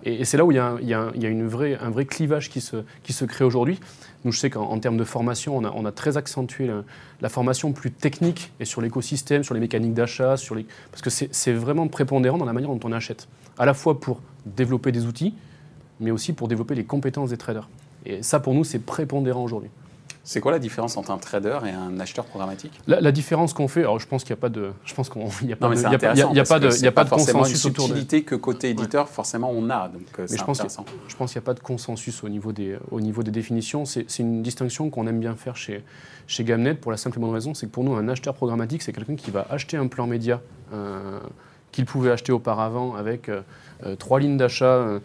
Et, 0.05 0.25
c'est 0.25 0.37
là 0.37 0.45
où 0.45 0.53
il 0.53 0.56
y 0.56 0.61
a, 0.95 1.11
une 1.15 1.47
vraie, 1.47 1.77
un 1.79 1.91
vrai 1.91 2.05
clivage 2.05 2.50
qui 2.50 2.61
se, 2.61 2.77
qui 3.03 3.12
se 3.12 3.25
crée 3.25 3.45
aujourd'hui. 3.45 3.81
Nous, 4.25 4.33
je 4.33 4.39
sais 4.39 4.51
qu'en 4.51 4.79
termes 4.79 4.97
de 4.97 5.05
formation, 5.05 5.57
on 5.57 5.85
a, 5.85 5.93
très 5.93 6.17
accentué 6.17 6.71
la, 7.21 7.29
formation 7.29 7.73
plus 7.73 7.91
technique 7.91 8.53
et 8.61 8.65
sur 8.65 8.81
l'écosystème, 8.81 9.43
sur 9.43 9.55
les 9.55 9.61
mécaniques 9.61 9.95
d'achat, 9.95 10.37
sur 10.37 10.55
les... 10.55 10.67
parce 10.91 11.03
que 11.03 11.11
c'est 11.11 11.53
vraiment 11.53 11.89
prépondérant 11.89 12.39
dans 12.39 12.45
la 12.45 12.53
manière 12.53 12.71
dont 12.71 12.81
on 12.85 12.93
achète. 12.93 13.27
À 13.59 13.67
la 13.67 13.75
fois 13.75 13.99
pour 13.99 14.21
développer 14.47 14.93
des 14.93 15.07
outils, 15.07 15.35
mais 16.01 16.11
aussi 16.11 16.33
pour 16.33 16.49
développer 16.49 16.75
les 16.75 16.85
compétences 16.85 17.31
des 17.31 17.37
traders. 17.37 17.69
Et 18.07 18.23
ça, 18.23 18.41
pour 18.41 18.55
nous, 18.55 18.65
c'est 18.65 18.81
prépondérant 18.81 19.43
aujourd'hui. 19.43 19.71
C'est 20.25 20.41
quoi 20.41 20.53
la 20.53 20.61
différence 20.61 20.97
entre 20.97 21.11
un 21.11 21.19
trader 21.19 21.59
et 21.67 21.71
un 21.71 21.99
acheteur 21.99 22.25
programmatique? 22.25 22.73
La, 22.87 23.11
différence 23.11 23.53
qu'on 23.53 23.67
fait, 23.67 23.81
alors 23.81 23.99
je 23.99 24.07
pense 24.07 24.23
qu'il 24.23 24.33
n'y 24.33 24.39
a 24.39 24.41
pas 24.41 24.49
de, 24.49 24.71
je 24.85 24.95
pense 24.95 25.09
qu'il 25.09 25.21
n'y 25.45 25.53
a 25.53 25.57
pas 25.57 25.69
de, 25.69 25.75
il 25.75 25.83
y 25.83 26.41
a, 26.41 26.45
pas 26.45 26.61
de, 26.61 26.69
il 26.77 26.85
y 26.85 26.87
a 26.87 26.93
pas 26.93 27.05
de 27.05 27.11
consensus 27.11 27.65
autour 27.67 27.89
de. 27.89 28.19
que 28.21 28.35
côté 28.37 28.71
éditeur 28.71 29.09
forcément 29.09 29.51
on 29.53 29.69
a, 29.69 29.89
donc 29.89 30.03
euh, 30.19 30.27
Mais 30.31 30.37
je 30.37 30.45
pense, 30.45 30.63
je 31.09 31.17
pense 31.17 31.33
qu'il 31.33 31.41
n'y 31.41 31.45
a 31.45 31.47
pas 31.47 31.55
de 31.55 31.61
consensus 31.61 32.23
au 32.23 32.29
niveau 32.29 32.52
des, 32.52 32.79
au 32.93 33.00
niveau 33.00 33.23
des 33.23 33.33
définitions. 33.33 33.85
C'est 33.85 34.19
une 34.19 34.43
distinction 34.43 34.91
qu'on 34.91 35.07
aime 35.09 35.19
bien 35.19 35.35
faire 35.35 35.57
chez, 35.57 35.83
chez 36.29 36.45
Gamnet 36.45 36.75
pour 36.75 36.93
la 36.93 36.99
simple 36.99 37.19
et 37.19 37.21
bonne 37.21 37.33
raison, 37.33 37.55
c'est 37.55 37.67
que 37.67 37.73
pour 37.73 37.83
nous 37.83 37.95
un 37.95 38.09
acheteur 38.09 38.35
programmatique 38.35 38.83
c'est 38.83 38.93
quelqu'un 38.93 39.17
qui 39.17 39.33
va 39.33 39.47
acheter 39.50 39.76
un 39.76 39.88
plan 39.88 40.07
média. 40.07 40.41
Euh, 40.73 41.19
qu'il 41.73 41.87
pouvait 41.87 42.11
acheter 42.11 42.33
auparavant 42.33 42.95
avec 42.95 43.29
euh, 43.29 43.41
trois 43.99 44.21
lignes 44.21 44.37
d'achat, 44.37 45.01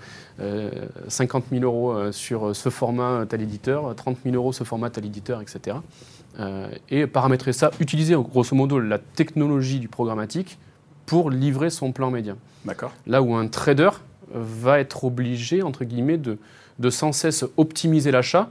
50 1.08 1.44
euh, 1.52 1.60
000 1.60 1.64
euros 1.64 2.12
sur 2.12 2.56
ce 2.56 2.70
format 2.70 3.26
tel 3.28 3.42
éditeur, 3.42 3.96
30 3.96 4.18
000 4.24 4.36
euros 4.36 4.54
ce 4.54 4.64
format 4.64 4.90
tel 4.90 5.06
éditeur, 5.06 5.42
etc. 5.42 5.78
et 6.90 7.08
paramétrer 7.08 7.54
ça, 7.54 7.72
utiliser 7.80 8.16
grosso 8.16 8.56
modo 8.56 8.80
la 8.80 9.00
technologie 9.00 9.80
du 9.80 9.88
programmatique 9.88 10.60
pour 11.06 11.32
livrer 11.32 11.70
son 11.70 11.92
plan 11.92 12.12
média. 12.12 12.36
D'accord. 12.66 12.92
Là 13.08 13.22
où 13.22 13.34
un 13.34 13.48
trader 13.48 13.90
va 14.34 14.80
être 14.80 15.06
obligé, 15.06 15.64
entre 15.64 15.86
guillemets, 15.86 16.18
de, 16.18 16.38
de 16.80 16.90
sans 16.90 17.12
cesse 17.12 17.46
optimiser 17.56 18.12
l'achat 18.12 18.50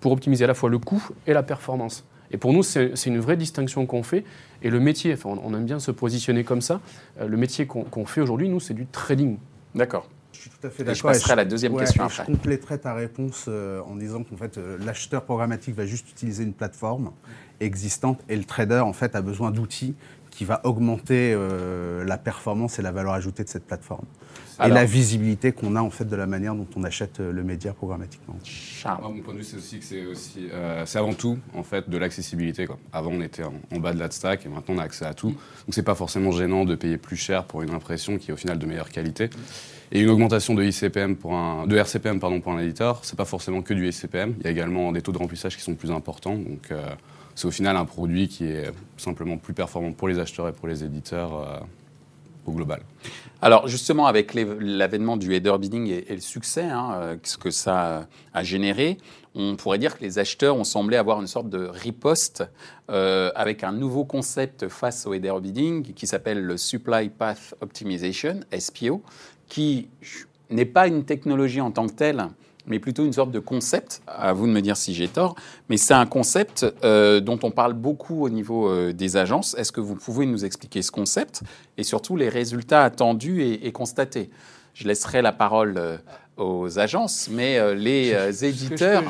pour 0.00 0.12
optimiser 0.12 0.44
à 0.44 0.48
la 0.48 0.54
fois 0.54 0.68
le 0.68 0.78
coût 0.78 1.08
et 1.26 1.32
la 1.32 1.42
performance. 1.42 2.04
Et 2.30 2.36
pour 2.36 2.52
nous, 2.52 2.62
c'est 2.62 3.06
une 3.06 3.18
vraie 3.18 3.36
distinction 3.36 3.86
qu'on 3.86 4.02
fait. 4.02 4.24
Et 4.62 4.70
le 4.70 4.80
métier, 4.80 5.14
enfin, 5.14 5.30
on, 5.42 5.54
aime 5.54 5.64
bien 5.64 5.80
se 5.80 5.90
positionner 5.90 6.44
comme 6.44 6.60
ça. 6.60 6.80
Euh, 7.20 7.26
le 7.26 7.36
métier 7.36 7.66
qu'on 7.66 8.06
fait 8.06 8.20
aujourd'hui, 8.20 8.48
nous, 8.48 8.60
c'est 8.60 8.74
du 8.74 8.86
trading. 8.86 9.38
D'accord. 9.74 10.08
Je 10.32 10.42
suis 10.42 10.50
tout 10.50 10.66
à 10.66 10.70
fait 10.70 10.84
d'accord. 10.84 10.94
Je 10.94 11.02
passerai 11.02 11.32
à 11.32 11.36
la 11.36 11.44
deuxième 11.44 11.76
question 11.76 12.04
après. 12.04 12.24
Je 12.24 12.30
compléterai 12.30 12.78
ta 12.78 12.94
réponse 12.94 13.46
euh, 13.48 13.80
en 13.82 13.96
disant 13.96 14.22
qu'en 14.22 14.36
fait, 14.36 14.58
euh, 14.58 14.78
l'acheteur 14.80 15.24
programmatique 15.24 15.74
va 15.74 15.86
juste 15.86 16.08
utiliser 16.10 16.44
une 16.44 16.52
plateforme 16.52 17.10
existante 17.58 18.20
et 18.28 18.36
le 18.36 18.44
trader, 18.44 18.80
en 18.80 18.92
fait, 18.92 19.16
a 19.16 19.22
besoin 19.22 19.50
d'outils 19.50 19.94
qui 20.30 20.44
va 20.44 20.60
augmenter 20.64 21.36
la 22.04 22.18
performance 22.18 22.78
et 22.78 22.82
la 22.82 22.92
valeur 22.92 23.12
ajoutée 23.12 23.44
de 23.44 23.48
cette 23.48 23.66
plateforme 23.66 24.06
et 24.66 24.68
la 24.68 24.84
visibilité 24.84 25.52
qu'on 25.52 25.76
a 25.76 25.82
en 25.82 25.90
fait 25.90 26.04
de 26.04 26.16
la 26.16 26.26
manière 26.26 26.54
dont 26.54 26.66
on 26.76 26.84
achète 26.84 27.20
euh, 27.20 27.32
le 27.32 27.42
média 27.42 27.72
programmatiquement. 27.72 28.36
mon 29.02 29.20
point 29.20 29.34
de 29.34 29.38
vue, 29.38 29.44
c'est 29.44 29.56
aussi 29.56 29.78
que 29.78 29.84
c'est 29.84 30.06
aussi, 30.06 30.48
euh, 30.52 30.84
c'est 30.86 30.98
avant 30.98 31.14
tout 31.14 31.38
en 31.54 31.62
fait 31.62 31.88
de 31.88 31.96
l'accessibilité. 31.96 32.66
Avant, 32.92 33.10
on 33.12 33.20
était 33.20 33.44
en, 33.44 33.78
bas 33.78 33.92
de 33.92 33.98
la 33.98 34.10
stack 34.10 34.46
et 34.46 34.48
maintenant 34.48 34.74
on 34.76 34.78
a 34.78 34.82
accès 34.82 35.06
à 35.06 35.14
tout. 35.14 35.30
Donc 35.30 35.70
c'est 35.70 35.82
pas 35.82 35.94
forcément 35.94 36.30
gênant 36.32 36.64
de 36.64 36.74
payer 36.74 36.98
plus 36.98 37.16
cher 37.16 37.44
pour 37.44 37.62
une 37.62 37.70
impression 37.70 38.18
qui 38.18 38.30
est 38.30 38.34
au 38.34 38.36
final 38.36 38.58
de 38.58 38.66
meilleure 38.66 38.90
qualité. 38.90 39.30
Et 39.92 40.00
une 40.00 40.08
augmentation 40.08 40.54
de 40.54 40.62
ICPM 40.62 41.16
pour 41.16 41.34
un, 41.34 41.66
de 41.66 41.76
RCPM 41.76 42.20
pardon 42.20 42.40
pour 42.40 42.52
un 42.52 42.60
éditeur, 42.60 43.00
c'est 43.02 43.16
pas 43.16 43.24
forcément 43.24 43.62
que 43.62 43.74
du 43.74 43.88
ICPM. 43.88 44.34
Il 44.38 44.44
y 44.44 44.46
a 44.46 44.50
également 44.50 44.92
des 44.92 45.02
taux 45.02 45.12
de 45.12 45.18
remplissage 45.18 45.56
qui 45.56 45.62
sont 45.62 45.74
plus 45.74 45.90
importants. 45.90 46.36
Donc 46.36 46.70
euh, 46.70 46.84
c'est 47.34 47.46
au 47.46 47.50
final 47.50 47.76
un 47.76 47.84
produit 47.84 48.28
qui 48.28 48.44
est 48.44 48.70
simplement 48.96 49.36
plus 49.38 49.54
performant 49.54 49.92
pour 49.92 50.08
les 50.08 50.18
acheteurs 50.18 50.48
et 50.48 50.52
pour 50.52 50.68
les 50.68 50.84
éditeurs 50.84 51.64
au 52.46 52.52
global. 52.52 52.82
Alors 53.42 53.68
justement, 53.68 54.06
avec 54.06 54.34
l'avènement 54.34 55.16
du 55.16 55.34
header 55.34 55.56
bidding 55.58 55.86
et, 55.86 56.14
le 56.14 56.20
succès, 56.20 56.64
hein, 56.64 57.16
ce 57.22 57.38
que 57.38 57.50
ça 57.50 58.06
a 58.34 58.42
généré, 58.42 58.98
on 59.34 59.56
pourrait 59.56 59.78
dire 59.78 59.96
que 59.96 60.02
les 60.02 60.18
acheteurs 60.18 60.56
ont 60.56 60.64
semblé 60.64 60.96
avoir 60.96 61.20
une 61.20 61.26
sorte 61.26 61.48
de 61.48 61.64
riposte 61.64 62.44
euh, 62.90 63.30
avec 63.34 63.62
un 63.62 63.72
nouveau 63.72 64.04
concept 64.04 64.68
face 64.68 65.06
au 65.06 65.14
header 65.14 65.34
bidding 65.40 65.94
qui 65.94 66.06
s'appelle 66.06 66.42
le 66.42 66.56
Supply 66.56 67.08
Path 67.10 67.54
Optimization, 67.60 68.40
SPO, 68.58 69.02
qui 69.48 69.88
n'est 70.50 70.64
pas 70.64 70.88
une 70.88 71.04
technologie 71.04 71.60
en 71.60 71.70
tant 71.70 71.86
que 71.86 71.92
telle, 71.92 72.26
mais 72.70 72.78
plutôt 72.78 73.04
une 73.04 73.12
sorte 73.12 73.32
de 73.32 73.40
concept, 73.40 74.00
à 74.06 74.32
vous 74.32 74.46
de 74.46 74.52
me 74.52 74.62
dire 74.62 74.76
si 74.76 74.94
j'ai 74.94 75.08
tort, 75.08 75.34
mais 75.68 75.76
c'est 75.76 75.92
un 75.92 76.06
concept 76.06 76.64
euh, 76.84 77.20
dont 77.20 77.38
on 77.42 77.50
parle 77.50 77.74
beaucoup 77.74 78.24
au 78.24 78.30
niveau 78.30 78.70
euh, 78.70 78.92
des 78.92 79.16
agences. 79.16 79.54
Est-ce 79.58 79.72
que 79.72 79.80
vous 79.80 79.96
pouvez 79.96 80.24
nous 80.24 80.44
expliquer 80.44 80.80
ce 80.80 80.92
concept 80.92 81.42
et 81.76 81.82
surtout 81.82 82.16
les 82.16 82.28
résultats 82.28 82.84
attendus 82.84 83.42
et, 83.42 83.72
constatés? 83.72 84.30
Je 84.72 84.86
laisserai 84.86 85.20
la 85.20 85.32
parole 85.32 85.74
euh, 85.76 85.96
aux 86.36 86.78
agences, 86.78 87.28
mais 87.30 87.74
les 87.74 88.44
éditeurs. 88.44 89.02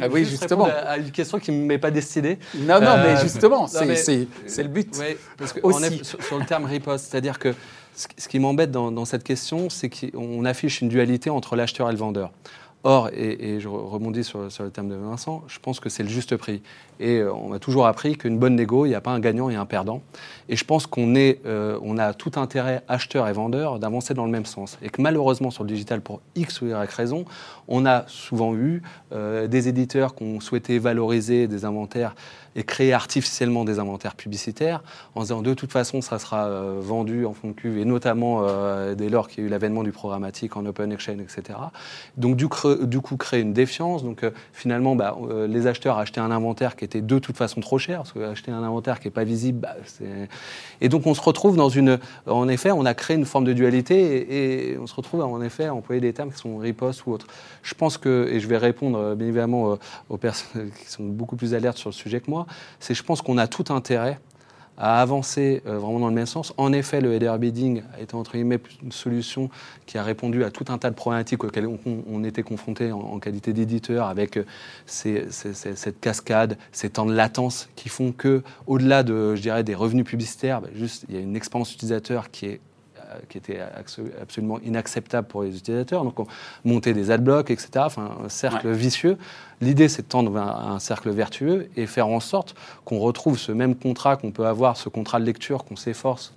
ah 0.00 0.06
oui, 0.10 0.24
justement. 0.24 0.68
À 0.86 0.96
une 0.96 1.10
question 1.10 1.38
qui 1.40 1.50
ne 1.50 1.66
m'est 1.66 1.78
pas 1.78 1.90
destinée. 1.90 2.38
Non, 2.54 2.80
non, 2.80 2.96
mais 3.02 3.20
justement, 3.20 3.66
c'est 3.66 3.82
le 3.84 4.68
but. 4.68 4.96
Oui, 4.98 5.16
parce 5.36 5.52
qu'on 5.52 5.82
est 5.82 6.04
sur, 6.04 6.38
le 6.38 6.46
terme 6.46 6.64
riposte, 6.64 7.10
c'est-à-dire 7.10 7.38
que 7.38 7.52
ce 7.94 8.28
qui 8.28 8.38
m'embête 8.38 8.70
dans, 8.70 8.92
dans, 8.92 9.04
cette 9.04 9.24
question, 9.24 9.68
c'est 9.68 9.90
qu'on 9.90 10.44
affiche 10.44 10.80
une 10.80 10.88
dualité 10.88 11.30
entre 11.30 11.56
l'acheteur 11.56 11.88
et 11.88 11.92
le 11.92 11.98
vendeur. 11.98 12.30
Or, 12.84 13.10
et, 13.12 13.58
je 13.58 13.68
rebondis 13.68 14.22
sur, 14.22 14.40
le 14.40 14.70
terme 14.70 14.88
de 14.88 14.94
Vincent, 14.94 15.42
je 15.48 15.58
pense 15.58 15.80
que 15.80 15.88
c'est 15.88 16.04
le 16.04 16.08
juste 16.08 16.36
prix. 16.36 16.62
Et 17.00 17.18
euh, 17.18 17.32
on 17.32 17.52
a 17.52 17.58
toujours 17.58 17.86
appris 17.86 18.16
qu'une 18.16 18.38
bonne 18.38 18.54
négo, 18.54 18.86
il 18.86 18.90
n'y 18.90 18.94
a 18.94 19.00
pas 19.00 19.10
un 19.10 19.18
gagnant 19.18 19.50
et 19.50 19.56
un 19.56 19.66
perdant. 19.66 20.00
Et 20.48 20.54
je 20.54 20.64
pense 20.64 20.86
qu'on 20.86 21.12
euh, 21.16 21.78
on 21.82 21.98
a 21.98 22.14
tout 22.14 22.32
intérêt, 22.36 22.82
acheteurs 22.86 23.26
et 23.26 23.32
vendeurs, 23.32 23.80
d'avancer 23.80 24.14
dans 24.14 24.24
le 24.24 24.30
même 24.30 24.46
sens. 24.46 24.78
Et 24.80 24.90
que 24.90 25.02
malheureusement, 25.02 25.50
sur 25.50 25.64
le 25.64 25.68
digital, 25.68 26.00
pour 26.00 26.20
X 26.36 26.60
ou 26.60 26.68
Y 26.68 26.94
raison, 26.94 27.24
on 27.66 27.84
a 27.84 28.04
souvent 28.06 28.54
eu 28.54 28.82
euh, 29.12 29.48
des 29.48 29.68
éditeurs 29.68 30.14
qui 30.14 30.22
ont 30.22 30.40
souhaité 30.40 30.78
valoriser 30.78 31.48
des 31.48 31.64
inventaires 31.64 32.14
et 32.54 32.62
créer 32.62 32.92
artificiellement 32.92 33.64
des 33.64 33.78
inventaires 33.78 34.16
publicitaires 34.16 34.82
en 35.14 35.20
disant 35.20 35.42
de 35.42 35.54
toute 35.54 35.70
façon 35.70 36.00
ça 36.00 36.18
sera 36.18 36.48
vendu 36.80 37.24
en 37.24 37.32
fond 37.32 37.48
de 37.48 37.52
cuve 37.52 37.78
et 37.78 37.84
notamment 37.84 38.42
dès 38.94 39.10
lors 39.10 39.28
qu'il 39.28 39.44
y 39.44 39.46
a 39.46 39.46
eu 39.46 39.50
l'avènement 39.50 39.84
du 39.84 39.92
programmatique 39.92 40.56
en 40.56 40.66
open 40.66 40.90
exchange, 40.90 41.20
etc. 41.20 41.58
Donc 42.16 42.36
du, 42.36 42.48
du 42.76 43.00
coup 43.00 43.16
créer 43.16 43.40
une 43.40 43.52
défiance. 43.52 44.04
Donc 44.04 44.22
euh, 44.22 44.30
finalement 44.52 44.96
bah, 44.96 45.16
les 45.48 45.66
acheteurs 45.66 45.98
achetaient 45.98 46.20
un 46.20 46.30
inventaire 46.30 46.76
qui 46.76 46.84
était 46.84 47.00
de 47.00 47.18
toute 47.18 47.36
façon 47.36 47.60
trop 47.60 47.78
cher 47.78 47.98
parce 47.98 48.12
qu'acheter 48.12 48.50
un 48.50 48.62
inventaire 48.62 49.00
qui 49.00 49.06
n'est 49.06 49.12
pas 49.12 49.24
visible, 49.24 49.60
bah, 49.60 49.76
c'est... 49.84 50.28
Et 50.80 50.88
donc 50.88 51.06
on 51.06 51.14
se 51.14 51.20
retrouve 51.20 51.56
dans 51.56 51.68
une... 51.68 51.98
En 52.26 52.48
effet, 52.48 52.70
on 52.70 52.84
a 52.84 52.94
créé 52.94 53.16
une 53.16 53.24
forme 53.24 53.44
de 53.44 53.52
dualité 53.52 54.72
et, 54.72 54.78
on 54.78 54.86
se 54.86 54.94
retrouve 54.94 55.22
en 55.22 55.42
effet 55.42 55.66
à 55.66 55.74
employer 55.74 56.00
des 56.00 56.12
termes 56.12 56.30
qui 56.30 56.38
sont 56.38 56.58
riposte 56.58 57.06
ou 57.06 57.12
autres. 57.12 57.26
Je 57.62 57.74
pense 57.74 57.98
que, 57.98 58.28
et 58.30 58.40
je 58.40 58.48
vais 58.48 58.58
répondre 58.58 59.14
bien 59.14 59.26
évidemment 59.26 59.78
aux 60.08 60.16
personnes 60.16 60.70
qui 60.82 60.90
sont 60.90 61.04
beaucoup 61.04 61.36
plus 61.36 61.54
alertes 61.54 61.78
sur 61.78 61.90
le 61.90 61.94
sujet 61.94 62.20
que 62.20 62.30
moi, 62.30 62.46
c'est 62.80 62.94
je 62.94 63.02
pense 63.02 63.22
qu'on 63.22 63.38
a 63.38 63.46
tout 63.46 63.64
intérêt 63.70 64.18
à 64.78 65.02
avancer 65.02 65.62
euh, 65.66 65.78
vraiment 65.78 65.98
dans 65.98 66.08
le 66.08 66.14
même 66.14 66.26
sens. 66.26 66.54
En 66.56 66.72
effet, 66.72 67.00
le 67.00 67.12
header 67.12 67.34
bidding 67.38 67.82
a 67.96 68.00
été 68.00 68.14
entre 68.14 68.32
guillemets 68.32 68.60
une 68.82 68.92
solution 68.92 69.50
qui 69.86 69.98
a 69.98 70.02
répondu 70.02 70.44
à 70.44 70.50
tout 70.50 70.64
un 70.68 70.78
tas 70.78 70.90
de 70.90 70.94
problématiques 70.94 71.42
auxquelles 71.44 71.66
on, 71.66 72.24
était 72.24 72.42
confronté 72.42 72.92
en, 72.92 73.18
qualité 73.18 73.52
d'éditeur, 73.52 74.06
avec 74.06 74.36
euh, 74.36 74.44
cette 74.86 76.00
cascade, 76.00 76.56
ces 76.72 76.90
temps 76.90 77.06
de 77.06 77.14
latence 77.14 77.68
qui 77.74 77.88
font 77.88 78.12
que, 78.12 78.42
au-delà 78.66 79.02
de, 79.02 79.34
je 79.34 79.42
dirais, 79.42 79.64
des 79.64 79.74
revenus 79.74 80.04
publicitaires, 80.04 80.60
bah, 80.60 80.68
juste 80.74 81.04
il 81.08 81.14
y 81.14 81.18
a 81.18 81.20
une 81.20 81.36
expérience 81.36 81.72
utilisateur 81.72 82.30
qui 82.30 82.46
est 82.46 82.60
qui 83.28 83.38
était 83.38 83.60
absolument 84.20 84.58
inacceptable 84.64 85.26
pour 85.28 85.42
les 85.42 85.56
utilisateurs. 85.56 86.04
Donc, 86.04 86.20
on 86.20 86.26
montait 86.64 86.92
des 86.92 87.10
adblocks, 87.10 87.50
etc. 87.50 87.70
Enfin, 87.76 88.16
un 88.24 88.28
cercle 88.28 88.70
vicieux. 88.70 89.16
L'idée, 89.60 89.88
c'est 89.88 90.02
de 90.02 90.08
tendre 90.08 90.30
vers 90.30 90.48
un 90.48 90.78
cercle 90.78 91.10
vertueux 91.10 91.68
et 91.76 91.86
faire 91.86 92.08
en 92.08 92.20
sorte 92.20 92.54
qu'on 92.84 92.98
retrouve 92.98 93.38
ce 93.38 93.52
même 93.52 93.74
contrat 93.74 94.16
qu'on 94.16 94.30
peut 94.30 94.46
avoir, 94.46 94.76
ce 94.76 94.88
contrat 94.88 95.20
de 95.20 95.24
lecture 95.24 95.64
qu'on 95.64 95.76
s'efforce 95.76 96.32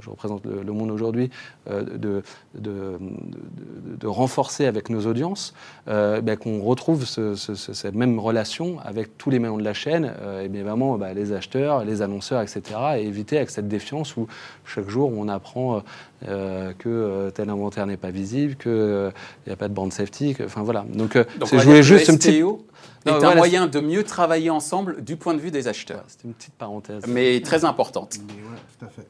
je 0.00 0.10
représente 0.10 0.44
le, 0.44 0.72
monde 0.72 0.90
aujourd'hui, 0.90 1.30
euh, 1.68 1.82
de, 1.82 2.22
de, 2.54 4.06
renforcer 4.06 4.66
avec 4.66 4.90
nos 4.90 5.06
audiences, 5.06 5.54
euh, 5.88 6.20
ben, 6.20 6.36
qu'on 6.36 6.62
retrouve 6.62 7.04
cette 7.04 7.94
même 7.94 8.18
relation 8.18 8.78
avec 8.84 9.16
tous 9.18 9.30
les 9.30 9.38
maillons 9.38 9.58
de 9.58 9.64
la 9.64 9.74
chaîne, 9.74 10.12
euh, 10.20 10.42
et 10.42 10.48
bien 10.48 10.62
vraiment 10.62 10.96
bah, 10.96 11.12
les 11.12 11.32
acheteurs, 11.32 11.84
les 11.84 12.02
annonceurs, 12.02 12.42
etc., 12.42 12.62
et 12.98 13.06
éviter 13.06 13.36
avec 13.36 13.50
cette 13.50 13.68
défiance 13.68 14.16
où 14.16 14.26
chaque 14.64 14.88
jour 14.88 15.12
on 15.16 15.28
apprend 15.28 15.82
que 16.22 17.30
tel 17.30 17.48
inventaire 17.48 17.86
n'est 17.86 17.96
pas 17.96 18.10
visible, 18.10 18.56
qu'il 18.56 19.12
n'y 19.46 19.52
a 19.52 19.56
pas 19.56 19.68
de 19.68 19.74
bande 19.74 19.92
safety, 19.92 20.36
enfin 20.44 20.62
voilà. 20.62 20.84
Donc, 20.92 21.18
c'est 21.46 21.58
jouer 21.60 21.82
juste 21.82 22.10
un 22.10 22.16
petit 22.16 22.42
est 23.06 23.24
un 23.24 23.34
moyen 23.34 23.66
de 23.66 23.80
mieux 23.80 24.04
travailler 24.04 24.50
ensemble 24.50 25.02
du 25.02 25.16
point 25.16 25.34
de 25.34 25.40
vue 25.40 25.50
des 25.50 25.68
acheteurs. 25.68 26.04
C'était 26.08 26.28
une 26.28 26.34
petite 26.34 26.54
parenthèse. 26.54 27.04
Mais 27.06 27.40
très 27.40 27.64
importante. 27.64 28.18
tout 28.78 28.84
à 28.84 28.88
fait. 28.88 29.06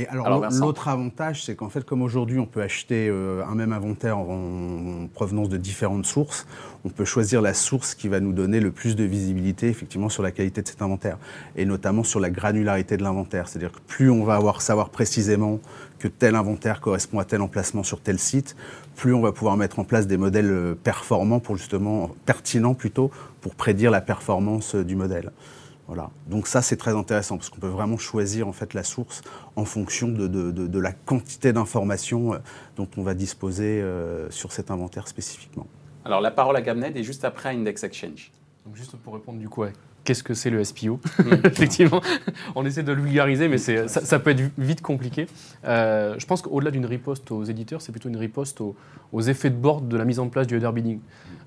Et 0.00 0.08
alors, 0.08 0.48
l'autre 0.50 0.88
avantage, 0.88 1.44
c'est 1.44 1.54
qu'en 1.54 1.68
fait, 1.68 1.84
comme 1.84 2.00
aujourd'hui, 2.00 2.38
on 2.38 2.46
peut 2.46 2.62
acheter 2.62 3.08
euh, 3.10 3.44
un 3.44 3.54
même 3.54 3.74
inventaire 3.74 4.16
en, 4.16 5.08
provenance 5.12 5.50
de 5.50 5.58
différentes 5.58 6.06
sources, 6.06 6.46
on 6.86 6.88
peut 6.88 7.04
choisir 7.04 7.42
la 7.42 7.52
source 7.52 7.94
qui 7.94 8.08
va 8.08 8.18
nous 8.18 8.32
donner 8.32 8.60
le 8.60 8.70
plus 8.70 8.96
de 8.96 9.04
visibilité, 9.04 9.68
effectivement, 9.68 10.08
sur 10.08 10.22
la 10.22 10.30
qualité 10.30 10.62
de 10.62 10.68
cet 10.68 10.80
inventaire, 10.80 11.18
et 11.54 11.66
notamment 11.66 12.02
sur 12.02 12.18
la 12.18 12.30
granularité 12.30 12.96
de 12.96 13.02
l'inventaire. 13.02 13.46
C'est-à-dire 13.46 13.72
que 13.72 13.80
plus 13.86 14.08
on 14.08 14.24
va 14.24 14.36
avoir 14.36 14.62
savoir 14.62 14.88
précisément 14.88 15.60
que 15.98 16.08
tel 16.08 16.34
inventaire 16.34 16.80
correspond 16.80 17.18
à 17.18 17.26
tel 17.26 17.42
emplacement 17.42 17.82
sur 17.82 18.00
tel 18.00 18.18
site, 18.18 18.56
plus 18.96 19.12
on 19.12 19.20
va 19.20 19.32
pouvoir 19.32 19.58
mettre 19.58 19.80
en 19.80 19.84
place 19.84 20.06
des 20.06 20.16
modèles 20.16 20.50
euh, 20.50 20.74
performants 20.74 21.40
pour 21.40 21.58
justement 21.58 22.10
pertinents 22.24 22.72
plutôt 22.72 23.10
pour 23.42 23.54
prédire 23.54 23.90
la 23.90 24.00
performance 24.00 24.76
euh, 24.76 24.82
du 24.82 24.96
modèle. 24.96 25.30
Donc 26.26 26.46
ça, 26.46 26.62
c'est 26.62 26.76
très 26.76 26.92
intéressant 26.92 27.36
parce 27.36 27.50
qu'on 27.50 27.60
peut 27.60 27.68
vraiment 27.68 27.98
choisir 27.98 28.48
en 28.48 28.52
fait 28.52 28.74
la 28.74 28.84
source 28.84 29.22
en 29.56 29.64
fonction 29.64 30.08
de, 30.08 30.78
la 30.78 30.92
quantité 30.92 31.52
d'informations 31.52 32.34
euh, 32.34 32.38
dont 32.76 32.88
on 32.96 33.02
va 33.02 33.14
disposer 33.14 33.80
euh, 33.82 34.30
sur 34.30 34.52
cet 34.52 34.70
inventaire 34.70 35.08
spécifiquement. 35.08 35.66
Alors 36.04 36.20
la 36.20 36.30
parole 36.30 36.56
à 36.56 36.62
Gabned 36.62 36.96
est 36.96 37.02
juste 37.02 37.24
après 37.24 37.50
Index 37.50 37.84
Exchange. 37.84 38.30
Donc 38.64 38.76
juste 38.76 38.96
pour 38.96 39.14
répondre 39.14 39.38
du 39.38 39.48
coup, 39.48 39.64
qu'est-ce 40.04 40.22
que 40.22 40.34
c'est 40.34 40.50
le 40.50 40.62
SPO 40.62 41.00
mm. 41.18 41.32
Effectivement, 41.44 42.00
on 42.54 42.64
essaie 42.64 42.82
de 42.82 42.92
le 42.92 43.02
vulgariser, 43.02 43.48
mais 43.48 43.58
ça, 43.58 43.88
ça, 43.88 44.18
peut 44.18 44.30
être 44.30 44.42
vite 44.58 44.80
compliqué. 44.80 45.26
Euh, 45.64 46.14
je 46.18 46.26
pense 46.26 46.42
qu'au-delà 46.42 46.70
d'une 46.70 46.86
riposte 46.86 47.30
aux 47.30 47.44
éditeurs, 47.44 47.82
c'est 47.82 47.92
plutôt 47.92 48.08
une 48.08 48.16
riposte 48.16 48.60
aux, 48.60 48.76
effets 49.20 49.50
de 49.50 49.56
bord 49.56 49.80
de 49.80 49.96
la 49.96 50.04
mise 50.04 50.20
en 50.20 50.28
place 50.28 50.46
du 50.46 50.56
header 50.56 50.72
bidding. 50.72 51.00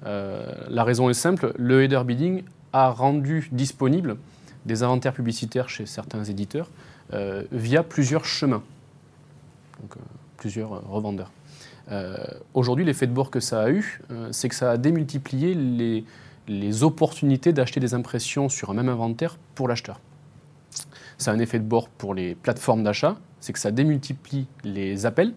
la 0.03 0.83
raison 0.83 1.09
est 1.09 1.15
simple, 1.15 1.53
le 1.57 1.83
header 1.83 2.01
bidding 2.05 2.43
a 2.73 2.89
rendu 2.89 3.47
disponible 3.51 4.17
des 4.65 4.83
inventaires 4.83 5.13
publicitaires 5.13 5.69
chez 5.69 5.85
certains 5.85 6.23
éditeurs 6.23 6.69
euh, 7.13 7.43
via 7.51 7.83
plusieurs 7.83 8.25
chemins, 8.25 8.63
donc 9.81 9.97
euh, 9.97 9.99
plusieurs 10.37 10.73
euh, 10.73 10.79
revendeurs. 10.89 11.31
Aujourd'hui, 12.53 12.85
l'effet 12.85 13.07
de 13.07 13.11
bord 13.11 13.29
que 13.29 13.41
ça 13.41 13.61
a 13.61 13.69
eu, 13.69 14.01
c'est 14.31 14.47
que 14.47 14.55
ça 14.55 14.71
a 14.71 14.77
démultiplié 14.77 15.53
les, 15.53 16.05
les 16.47 16.81
opportunités 16.81 17.51
d'acheter 17.51 17.81
des 17.81 17.93
impressions 17.93 18.47
sur 18.47 18.69
un 18.69 18.73
même 18.73 18.87
inventaire 18.87 19.37
pour 19.53 19.67
l'acheteur. 19.67 19.99
Ça 21.17 21.31
a 21.31 21.33
un 21.33 21.39
effet 21.39 21.59
de 21.59 21.65
bord 21.65 21.89
pour 21.89 22.13
les 22.13 22.35
plateformes 22.35 22.83
d'achat, 22.83 23.17
c'est 23.41 23.51
que 23.51 23.59
ça 23.59 23.69
démultiplie 23.71 24.47
les 24.63 25.05
appels, 25.05 25.33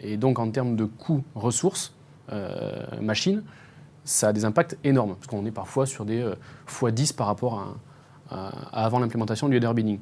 et 0.00 0.16
donc 0.16 0.38
en 0.38 0.50
termes 0.50 0.76
de 0.76 0.86
coûts 0.86 1.22
ressources, 1.34 1.94
machines, 3.02 3.42
ça 4.06 4.28
a 4.28 4.32
des 4.32 4.46
impacts 4.46 4.78
énormes, 4.84 5.16
parce 5.16 5.26
qu'on 5.26 5.44
est 5.44 5.50
parfois 5.50 5.84
sur 5.84 6.06
des 6.06 6.24
x10 6.68 7.14
par 7.14 7.26
rapport 7.26 7.58
à 7.58 7.74
euh, 8.32 8.50
avant 8.72 8.98
l'implémentation 8.98 9.48
du 9.48 9.56
header 9.56 9.72
bidding. 9.72 10.00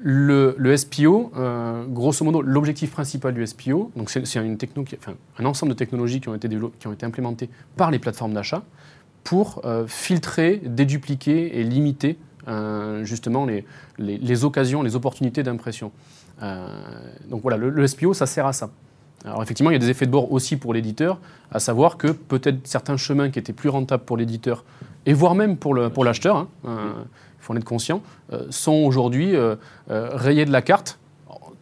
Le, 0.00 0.56
SPO, 0.74 1.32
euh, 1.36 1.84
grosso 1.86 2.24
modo, 2.24 2.40
l'objectif 2.40 2.90
principal 2.90 3.34
du 3.34 3.46
SPO, 3.46 3.92
donc 3.94 4.08
c'est 4.08 4.34
une 4.36 4.56
techno 4.56 4.84
un 5.38 5.44
ensemble 5.44 5.72
de 5.72 5.76
technologies 5.76 6.20
qui 6.20 6.28
ont 6.28 6.34
été, 6.34 7.04
implémentées 7.04 7.50
par 7.76 7.90
les 7.90 7.98
plateformes 7.98 8.32
d'achat 8.32 8.62
pour 9.22 9.60
euh, 9.64 9.86
filtrer, 9.86 10.62
dédupliquer 10.64 11.58
et 11.58 11.64
limiter 11.64 12.18
justement 13.02 13.46
les, 13.46 14.44
occasions, 14.44 14.82
les 14.82 14.96
opportunités 14.96 15.44
d'impression. 15.44 15.92
donc 16.40 17.42
voilà, 17.42 17.56
le, 17.56 17.86
SPO, 17.86 18.14
ça 18.14 18.26
sert 18.26 18.46
à 18.46 18.52
ça. 18.52 18.70
Alors 19.24 19.42
effectivement, 19.42 19.70
il 19.70 19.74
y 19.74 19.76
a 19.76 19.78
des 19.78 19.90
effets 19.90 20.06
de 20.06 20.10
bord 20.10 20.32
aussi 20.32 20.56
pour 20.56 20.74
l'éditeur, 20.74 21.18
à 21.50 21.60
savoir 21.60 21.96
que 21.96 22.08
peut-être 22.08 22.66
certains 22.66 22.96
chemins 22.96 23.30
qui 23.30 23.38
étaient 23.38 23.52
plus 23.52 23.68
rentables 23.68 24.04
pour 24.04 24.16
l'éditeur, 24.16 24.64
et 25.06 25.12
voire 25.12 25.34
même 25.34 25.56
pour 25.56 25.74
l'acheteur, 25.74 26.36
hein, 26.36 26.48
il 27.42 27.44
faut 27.44 27.52
en 27.52 27.56
être 27.56 27.64
conscient, 27.64 28.02
euh, 28.32 28.46
sont 28.50 28.72
aujourd'hui 28.72 29.34
euh, 29.34 29.56
euh, 29.90 30.10
rayés 30.12 30.44
de 30.44 30.52
la 30.52 30.62
carte 30.62 30.98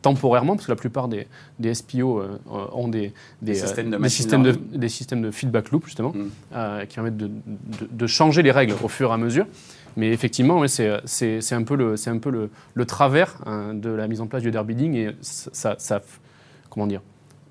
temporairement, 0.03 0.55
parce 0.55 0.65
que 0.65 0.73
la 0.73 0.77
plupart 0.77 1.09
des, 1.09 1.27
SPO 1.75 2.23
ont 2.49 2.89
des, 2.89 3.13
systèmes, 3.53 3.91
de 4.43 4.53
des, 4.53 4.89
systèmes 4.89 5.21
de 5.21 5.31
feedback 5.31 5.71
loop, 5.73 5.85
justement, 5.85 6.15
mm. 6.15 6.87
qui 6.87 6.95
permettent 6.95 7.19
de, 7.19 8.07
changer 8.07 8.43
les 8.43 8.51
règles 8.51 8.73
au 8.83 8.89
fur 8.89 9.11
et 9.11 9.13
à 9.13 9.19
mesure. 9.19 9.47
Mais 9.99 10.09
effectivement, 10.11 10.67
c'est 10.67 11.53
un 11.53 11.63
peu 11.65 11.75
le, 11.75 11.97
un 12.07 12.19
peu 12.19 12.31
le, 12.31 12.49
le 12.73 12.85
travers 12.87 13.37
hein, 13.45 13.75
de 13.75 13.91
la 13.91 14.09
mise 14.09 14.23
en 14.23 14.27
place 14.27 14.41
du 14.41 14.49
header 14.49 14.63
bidding 14.65 14.95
et 14.95 15.11
ça, 15.21 15.75
ça 15.77 16.01
comment 16.71 16.87
dire, 16.87 17.03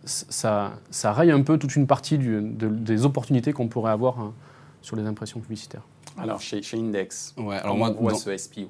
ça, 0.09 0.73
ça, 0.89 1.13
raille 1.13 1.31
un 1.31 1.41
peu 1.41 1.57
toute 1.57 1.75
une 1.75 1.87
partie 1.87 2.17
du, 2.17 2.41
des 2.41 3.05
opportunités 3.05 3.53
qu'on 3.53 3.67
pourrait 3.67 3.91
avoir 3.91 4.19
hein, 4.19 4.33
sur 4.81 4.95
les 4.95 5.03
impressions 5.05 5.39
publicitaires. 5.39 5.83
Alors 6.17 6.41
chez, 6.41 6.61
chez 6.61 6.77
Index, 6.77 7.33
ouais, 7.37 7.57
alors 7.57 7.77
moi, 7.77 7.95
on 7.97 8.01
voit 8.01 8.15
ce 8.15 8.35
SPO 8.35 8.69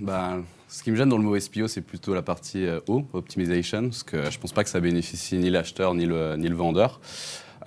bah, 0.00 0.38
Ce 0.68 0.82
qui 0.82 0.90
me 0.90 0.96
gêne 0.96 1.08
dans 1.08 1.16
le 1.16 1.22
mot 1.22 1.38
SPO, 1.38 1.68
c'est 1.68 1.80
plutôt 1.80 2.12
la 2.12 2.22
partie 2.22 2.66
euh, 2.66 2.80
O, 2.86 3.04
Optimization, 3.12 3.84
parce 3.84 4.02
que 4.02 4.30
je 4.30 4.36
ne 4.36 4.42
pense 4.42 4.52
pas 4.52 4.64
que 4.64 4.70
ça 4.70 4.80
bénéficie 4.80 5.38
ni 5.38 5.48
l'acheteur 5.48 5.94
ni 5.94 6.04
le, 6.04 6.36
ni 6.36 6.48
le 6.48 6.56
vendeur. 6.56 7.00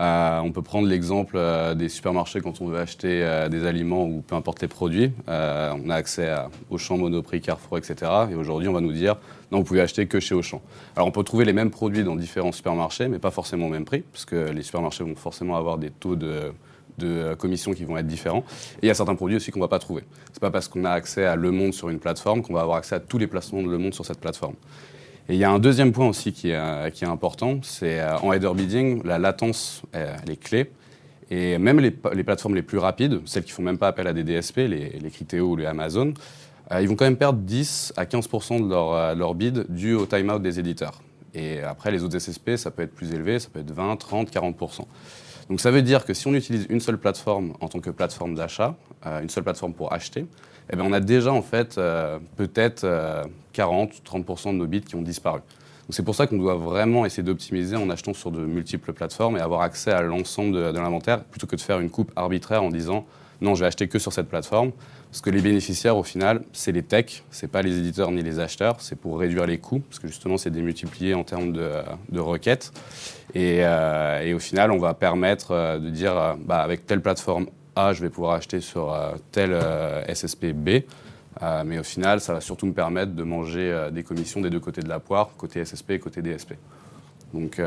Euh, 0.01 0.39
on 0.39 0.51
peut 0.51 0.61
prendre 0.61 0.87
l'exemple 0.87 1.35
euh, 1.37 1.73
des 1.73 1.87
supermarchés 1.87 2.41
quand 2.41 2.59
on 2.59 2.67
veut 2.67 2.79
acheter 2.79 3.23
euh, 3.23 3.47
des 3.47 3.65
aliments 3.65 4.05
ou 4.05 4.21
peu 4.21 4.35
importe 4.35 4.61
les 4.61 4.67
produits. 4.67 5.11
on 5.27 5.89
a 5.89 5.95
accès 5.95 6.29
à 6.29 6.49
Auchan, 6.69 6.97
Monoprix, 6.97 7.41
Carrefour, 7.41 7.77
etc. 7.77 8.11
Et 8.31 8.35
aujourd'hui, 8.35 8.67
on 8.67 8.73
va 8.73 8.81
nous 8.81 8.91
dire 8.91 9.15
non, 9.51 9.59
vous 9.59 9.63
pouvez 9.63 9.81
acheter 9.81 10.07
que 10.07 10.19
chez 10.19 10.35
Auchan. 10.35 10.61
Alors, 10.95 11.07
on 11.07 11.11
peut 11.11 11.23
trouver 11.23 11.45
les 11.45 11.53
mêmes 11.53 11.71
produits 11.71 12.03
dans 12.03 12.15
différents 12.15 12.51
supermarchés, 12.51 13.07
mais 13.07 13.19
pas 13.19 13.31
forcément 13.31 13.67
au 13.67 13.69
même 13.69 13.85
prix, 13.85 14.03
parce 14.11 14.25
que 14.25 14.51
les 14.51 14.63
supermarchés 14.63 15.03
vont 15.03 15.15
forcément 15.15 15.55
avoir 15.55 15.77
des 15.77 15.91
taux 15.91 16.15
de, 16.15 16.51
commission 17.37 17.73
qui 17.73 17.85
vont 17.85 17.97
être 17.97 18.07
différents. 18.07 18.43
Et 18.77 18.83
il 18.83 18.87
y 18.87 18.89
a 18.89 18.93
certains 18.93 19.15
produits 19.15 19.37
aussi 19.37 19.51
qu'on 19.51 19.59
ne 19.59 19.65
va 19.65 19.69
pas 19.69 19.79
trouver. 19.79 20.03
C'est 20.31 20.39
pas 20.39 20.51
parce 20.51 20.67
qu'on 20.67 20.83
a 20.85 20.91
accès 20.91 21.25
à 21.25 21.35
Le 21.35 21.51
Monde 21.51 21.73
sur 21.73 21.89
une 21.89 21.99
plateforme 21.99 22.41
qu'on 22.41 22.53
va 22.53 22.61
avoir 22.61 22.77
accès 22.77 22.95
à 22.95 22.99
tous 22.99 23.17
les 23.17 23.27
placements 23.27 23.61
de 23.61 23.69
Le 23.69 23.77
Monde 23.77 23.93
sur 23.93 24.05
cette 24.05 24.19
plateforme. 24.19 24.55
Et 25.27 25.33
il 25.33 25.39
y 25.39 25.43
a 25.43 25.49
un 25.49 25.59
deuxième 25.59 25.91
point 25.91 26.07
aussi 26.07 26.33
qui 26.33 26.49
est, 26.49 26.53
est 26.53 27.03
important, 27.03 27.59
c'est 27.63 27.99
euh, 27.99 28.17
en 28.19 28.31
header 28.31 28.51
bidding, 28.53 29.03
la 29.03 29.17
latence, 29.17 29.81
elle 29.91 30.29
est 30.29 30.41
clé. 30.41 30.71
Et 31.31 31.57
même 31.57 31.79
les, 31.79 31.89
plateformes 31.89 32.53
les 32.53 32.61
plus 32.61 32.77
rapides, 32.77 33.21
celles 33.25 33.43
qui 33.43 33.51
font 33.51 33.63
même 33.63 33.79
pas 33.79 33.87
appel 33.87 34.05
à 34.05 34.13
des 34.13 34.23
DSP, 34.23 34.57
les, 34.57 34.89
les 34.89 35.09
Criteo 35.09 35.47
ou 35.47 35.55
les 35.55 35.65
Amazon, 35.65 36.13
euh, 36.71 36.81
ils 36.81 36.87
vont 36.87 36.95
quand 36.95 37.05
même 37.05 37.17
perdre 37.17 37.39
10 37.39 37.93
à 37.97 38.05
15% 38.05 38.63
de 38.63 38.69
leur, 38.69 38.93
euh, 38.93 39.15
leur 39.15 39.33
bid 39.33 39.65
dû 39.69 39.93
au 39.93 40.05
timeout 40.05 40.39
des 40.39 40.59
éditeurs. 40.59 41.01
Et 41.33 41.61
après, 41.61 41.89
les 41.89 42.03
autres 42.03 42.19
SSP, 42.19 42.55
ça 42.55 42.69
peut 42.69 42.83
être 42.83 42.93
plus 42.93 43.11
élevé, 43.11 43.39
ça 43.39 43.49
peut 43.51 43.59
être 43.59 43.71
20, 43.71 43.95
30, 43.95 44.31
40%. 44.31 44.81
Donc 45.49 45.59
ça 45.59 45.71
veut 45.71 45.81
dire 45.81 46.05
que 46.05 46.13
si 46.13 46.27
on 46.27 46.33
utilise 46.33 46.65
une 46.69 46.79
seule 46.79 46.97
plateforme 46.97 47.53
en 47.59 47.67
tant 47.67 47.79
que 47.79 47.89
plateforme 47.89 48.35
d'achat, 48.35 48.75
une 49.21 49.29
seule 49.29 49.43
plateforme 49.43 49.73
pour 49.73 49.93
acheter, 49.93 50.25
eh 50.71 50.75
ben, 50.75 50.83
on 50.85 50.93
a 50.93 50.99
déjà 50.99 51.31
en 51.31 51.41
fait 51.41 51.77
euh, 51.77 52.17
peut-être 52.37 52.81
40 53.53 53.91
euh, 53.91 54.19
30% 54.19 54.51
de 54.51 54.57
nos 54.57 54.67
bits 54.67 54.81
qui 54.81 54.95
ont 54.95 55.01
disparu. 55.01 55.41
C'est 55.89 56.03
pour 56.03 56.15
ça 56.15 56.25
qu'on 56.25 56.37
doit 56.37 56.55
vraiment 56.55 57.05
essayer 57.05 57.21
d'optimiser 57.21 57.75
en 57.75 57.89
achetant 57.91 58.13
sur 58.13 58.31
de 58.31 58.43
multiples 58.43 58.91
plateformes 58.91 59.37
et 59.37 59.39
avoir 59.39 59.61
accès 59.61 59.91
à 59.91 60.01
l'ensemble 60.01 60.55
de, 60.55 60.79
l'inventaire 60.79 61.23
plutôt 61.23 61.45
que 61.45 61.55
de 61.55 61.61
faire 61.61 61.79
une 61.79 61.91
coupe 61.91 62.11
arbitraire 62.15 62.63
en 62.63 62.69
disant 62.69 63.05
non, 63.41 63.53
je 63.53 63.59
vais 63.61 63.67
acheter 63.67 63.87
que 63.87 63.99
sur 63.99 64.11
cette 64.11 64.27
plateforme. 64.27 64.71
Parce 65.11 65.21
que 65.21 65.29
les 65.29 65.41
bénéficiaires, 65.41 65.95
au 65.95 66.03
final, 66.03 66.41
c'est 66.51 66.71
les 66.71 66.83
techs, 66.83 67.23
c'est 67.31 67.49
pas 67.49 67.61
les 67.61 67.77
éditeurs 67.77 68.11
ni 68.11 68.21
les 68.21 68.39
acheteurs, 68.39 68.81
c'est 68.81 68.97
pour 68.97 69.19
réduire 69.19 69.45
les 69.45 69.59
coûts, 69.59 69.79
parce 69.79 69.99
que 69.99 70.07
justement, 70.07 70.37
c'est 70.37 70.49
démultiplié 70.49 71.13
en 71.13 71.23
termes 71.23 71.53
de, 71.53 72.19
requêtes. 72.19 72.73
Euh, 73.35 74.21
et, 74.21 74.33
au 74.33 74.39
final, 74.39 74.71
on 74.71 74.77
va 74.77 74.93
permettre 74.93 75.79
de 75.79 75.89
dire, 75.89 76.35
bah, 76.45 76.61
avec 76.61 76.85
telle 76.85 77.01
plateforme 77.01 77.47
a, 77.75 77.93
je 77.93 78.01
vais 78.01 78.09
pouvoir 78.09 78.33
acheter 78.33 78.61
sur 78.61 78.93
euh, 78.93 79.13
tel 79.31 79.51
euh, 79.53 80.03
SSP 80.13 80.47
B. 80.53 80.69
Euh, 81.41 81.63
mais 81.65 81.79
au 81.79 81.83
final, 81.83 82.21
ça 82.21 82.33
va 82.33 82.41
surtout 82.41 82.65
me 82.65 82.73
permettre 82.73 83.13
de 83.13 83.23
manger 83.23 83.89
des 83.91 84.03
commissions 84.03 84.39
des 84.39 84.49
deux 84.49 84.61
côtés 84.61 84.81
de 84.81 84.87
la 84.87 84.99
poire, 84.99 85.31
côté 85.37 85.63
SSP 85.63 85.91
et 85.91 85.99
côté 85.99 86.21
DSP. 86.21 86.53
Donc 87.33 87.61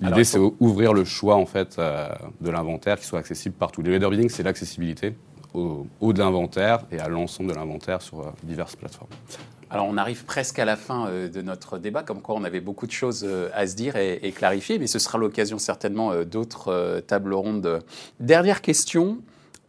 l'idée, 0.00 0.22
c'est 0.22 0.38
ouvrir 0.60 0.92
le 0.92 1.04
choix 1.04 1.34
en 1.34 1.46
fait 1.46 1.76
de 1.78 2.50
l'inventaire 2.50 3.00
qui 3.00 3.06
soit 3.06 3.18
accessible 3.18 3.56
partout. 3.56 3.82
Le 3.82 3.90
leader 3.90 4.10
bidding, 4.10 4.28
c'est 4.28 4.44
l'accessibilité 4.44 5.16
au 5.52 5.88
haut 6.00 6.12
de 6.12 6.20
l'inventaire 6.20 6.84
et 6.92 7.00
à 7.00 7.08
l'ensemble 7.08 7.50
de 7.50 7.56
l'inventaire 7.56 8.00
sur 8.00 8.32
diverses 8.44 8.76
plateformes. 8.76 9.10
Alors 9.70 9.86
on 9.88 9.96
arrive 9.96 10.24
presque 10.24 10.60
à 10.60 10.64
la 10.64 10.76
fin 10.76 11.10
de 11.10 11.42
notre 11.42 11.78
débat, 11.78 12.04
comme 12.04 12.22
quoi 12.22 12.36
on 12.36 12.44
avait 12.44 12.60
beaucoup 12.60 12.86
de 12.86 12.92
choses 12.92 13.28
à 13.52 13.66
se 13.66 13.74
dire 13.74 13.96
et, 13.96 14.20
et 14.22 14.30
clarifier, 14.30 14.78
mais 14.78 14.86
ce 14.86 15.00
sera 15.00 15.18
l'occasion 15.18 15.58
certainement 15.58 16.14
d'autres 16.22 17.02
tables 17.08 17.34
rondes. 17.34 17.82
Dernière 18.20 18.62
question, 18.62 19.18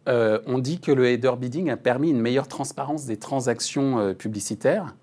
euh, 0.08 0.40
on 0.46 0.58
dit 0.58 0.80
que 0.80 0.90
le 0.90 1.06
header 1.06 1.32
bidding 1.38 1.70
a 1.70 1.76
permis 1.76 2.10
une 2.10 2.20
meilleure 2.20 2.48
transparence 2.48 3.06
des 3.06 3.16
transactions 3.16 3.98
euh, 3.98 4.14
publicitaires. 4.14 4.96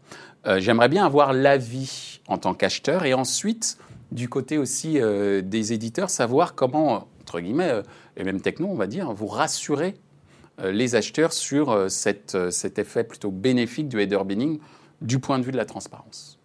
Euh, 0.45 0.59
j'aimerais 0.59 0.89
bien 0.89 1.05
avoir 1.05 1.31
l'avis 1.31 2.21
en 2.27 2.38
tant 2.38 2.53
qu'acheteur 2.53 3.05
et 3.05 3.13
ensuite, 3.13 3.77
du 4.12 4.27
côté 4.27 4.57
aussi 4.57 4.99
des 4.99 5.73
éditeurs, 5.73 6.09
savoir 6.09 6.55
comment, 6.55 7.07
entre 7.21 7.39
guillemets, 7.39 7.83
et 8.17 8.23
même 8.23 8.41
techno, 8.41 8.67
on 8.67 8.75
va 8.75 8.88
dire, 8.88 9.13
vous 9.13 9.27
rassurer 9.27 9.93
les 10.63 10.95
acheteurs 10.95 11.31
sur 11.31 11.91
cet 11.91 12.33
effet 12.79 13.03
plutôt 13.03 13.29
bénéfique 13.29 13.88
du 13.88 14.01
header 14.01 14.23
bidding 14.25 14.59
du 15.01 15.19
point 15.19 15.38
de 15.38 15.43
vue 15.43 15.51
de 15.51 15.57
la 15.57 15.65
transparence. 15.65 16.39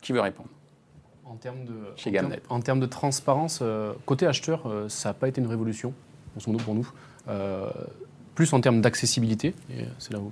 Qui 0.00 0.12
veut 0.12 0.20
répondre? 0.20 0.48
En 1.24 1.34
termes, 1.34 1.64
de, 1.64 1.74
en, 2.48 2.60
termes, 2.60 2.78
de 2.78 2.86
transparence, 2.86 3.60
côté 4.06 4.24
acheteur, 4.24 4.72
ça 4.86 5.08
n'a 5.08 5.14
pas 5.14 5.26
été 5.26 5.40
une 5.40 5.48
révolution, 5.48 5.92
pour 6.64 6.74
nous. 6.76 6.88
Euh, 7.28 7.70
plus 8.34 8.52
en 8.52 8.60
termes 8.60 8.80
d'accessibilité, 8.80 9.54
c'est 9.98 10.12
là 10.12 10.20
où 10.20 10.30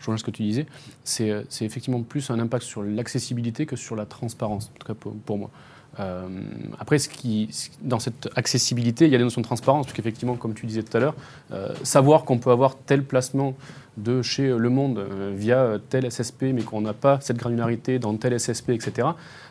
je 0.00 0.06
rejoins 0.06 0.18
ce 0.18 0.24
que 0.24 0.32
tu 0.32 0.42
disais, 0.42 0.66
c'est, 1.04 1.44
effectivement 1.60 2.02
plus 2.02 2.30
un 2.30 2.40
impact 2.40 2.64
sur 2.64 2.82
l'accessibilité 2.82 3.64
que 3.64 3.76
sur 3.76 3.94
la 3.94 4.06
transparence, 4.06 4.72
en 4.74 4.78
tout 4.78 4.86
cas 4.86 4.94
pour, 5.24 5.38
moi. 5.38 5.50
Euh, 6.00 6.28
après, 6.78 6.96
dans 7.82 7.98
cette 7.98 8.28
accessibilité, 8.36 9.06
il 9.06 9.12
y 9.12 9.14
a 9.14 9.18
des 9.18 9.24
notions 9.24 9.40
de 9.40 9.46
transparence, 9.46 9.86
parce 9.86 9.96
qu'effectivement, 9.96 10.36
comme 10.36 10.54
tu 10.54 10.66
disais 10.66 10.82
tout 10.82 10.96
à 10.96 11.00
l'heure, 11.00 11.14
euh, 11.52 11.68
savoir 11.82 12.24
qu'on 12.24 12.38
peut 12.38 12.50
avoir 12.50 12.76
tel 12.76 13.04
placement 13.04 13.54
de 13.96 14.22
chez 14.22 14.48
Le 14.48 14.70
Monde 14.70 15.06
via 15.36 15.78
tel 15.88 16.10
SSP, 16.10 16.46
mais 16.52 16.62
qu'on 16.62 16.80
n'a 16.80 16.94
pas 16.94 17.20
cette 17.20 17.36
granularité 17.36 18.00
dans 18.00 18.16
tel 18.16 18.38
SSP, 18.38 18.70
etc. 18.70 19.08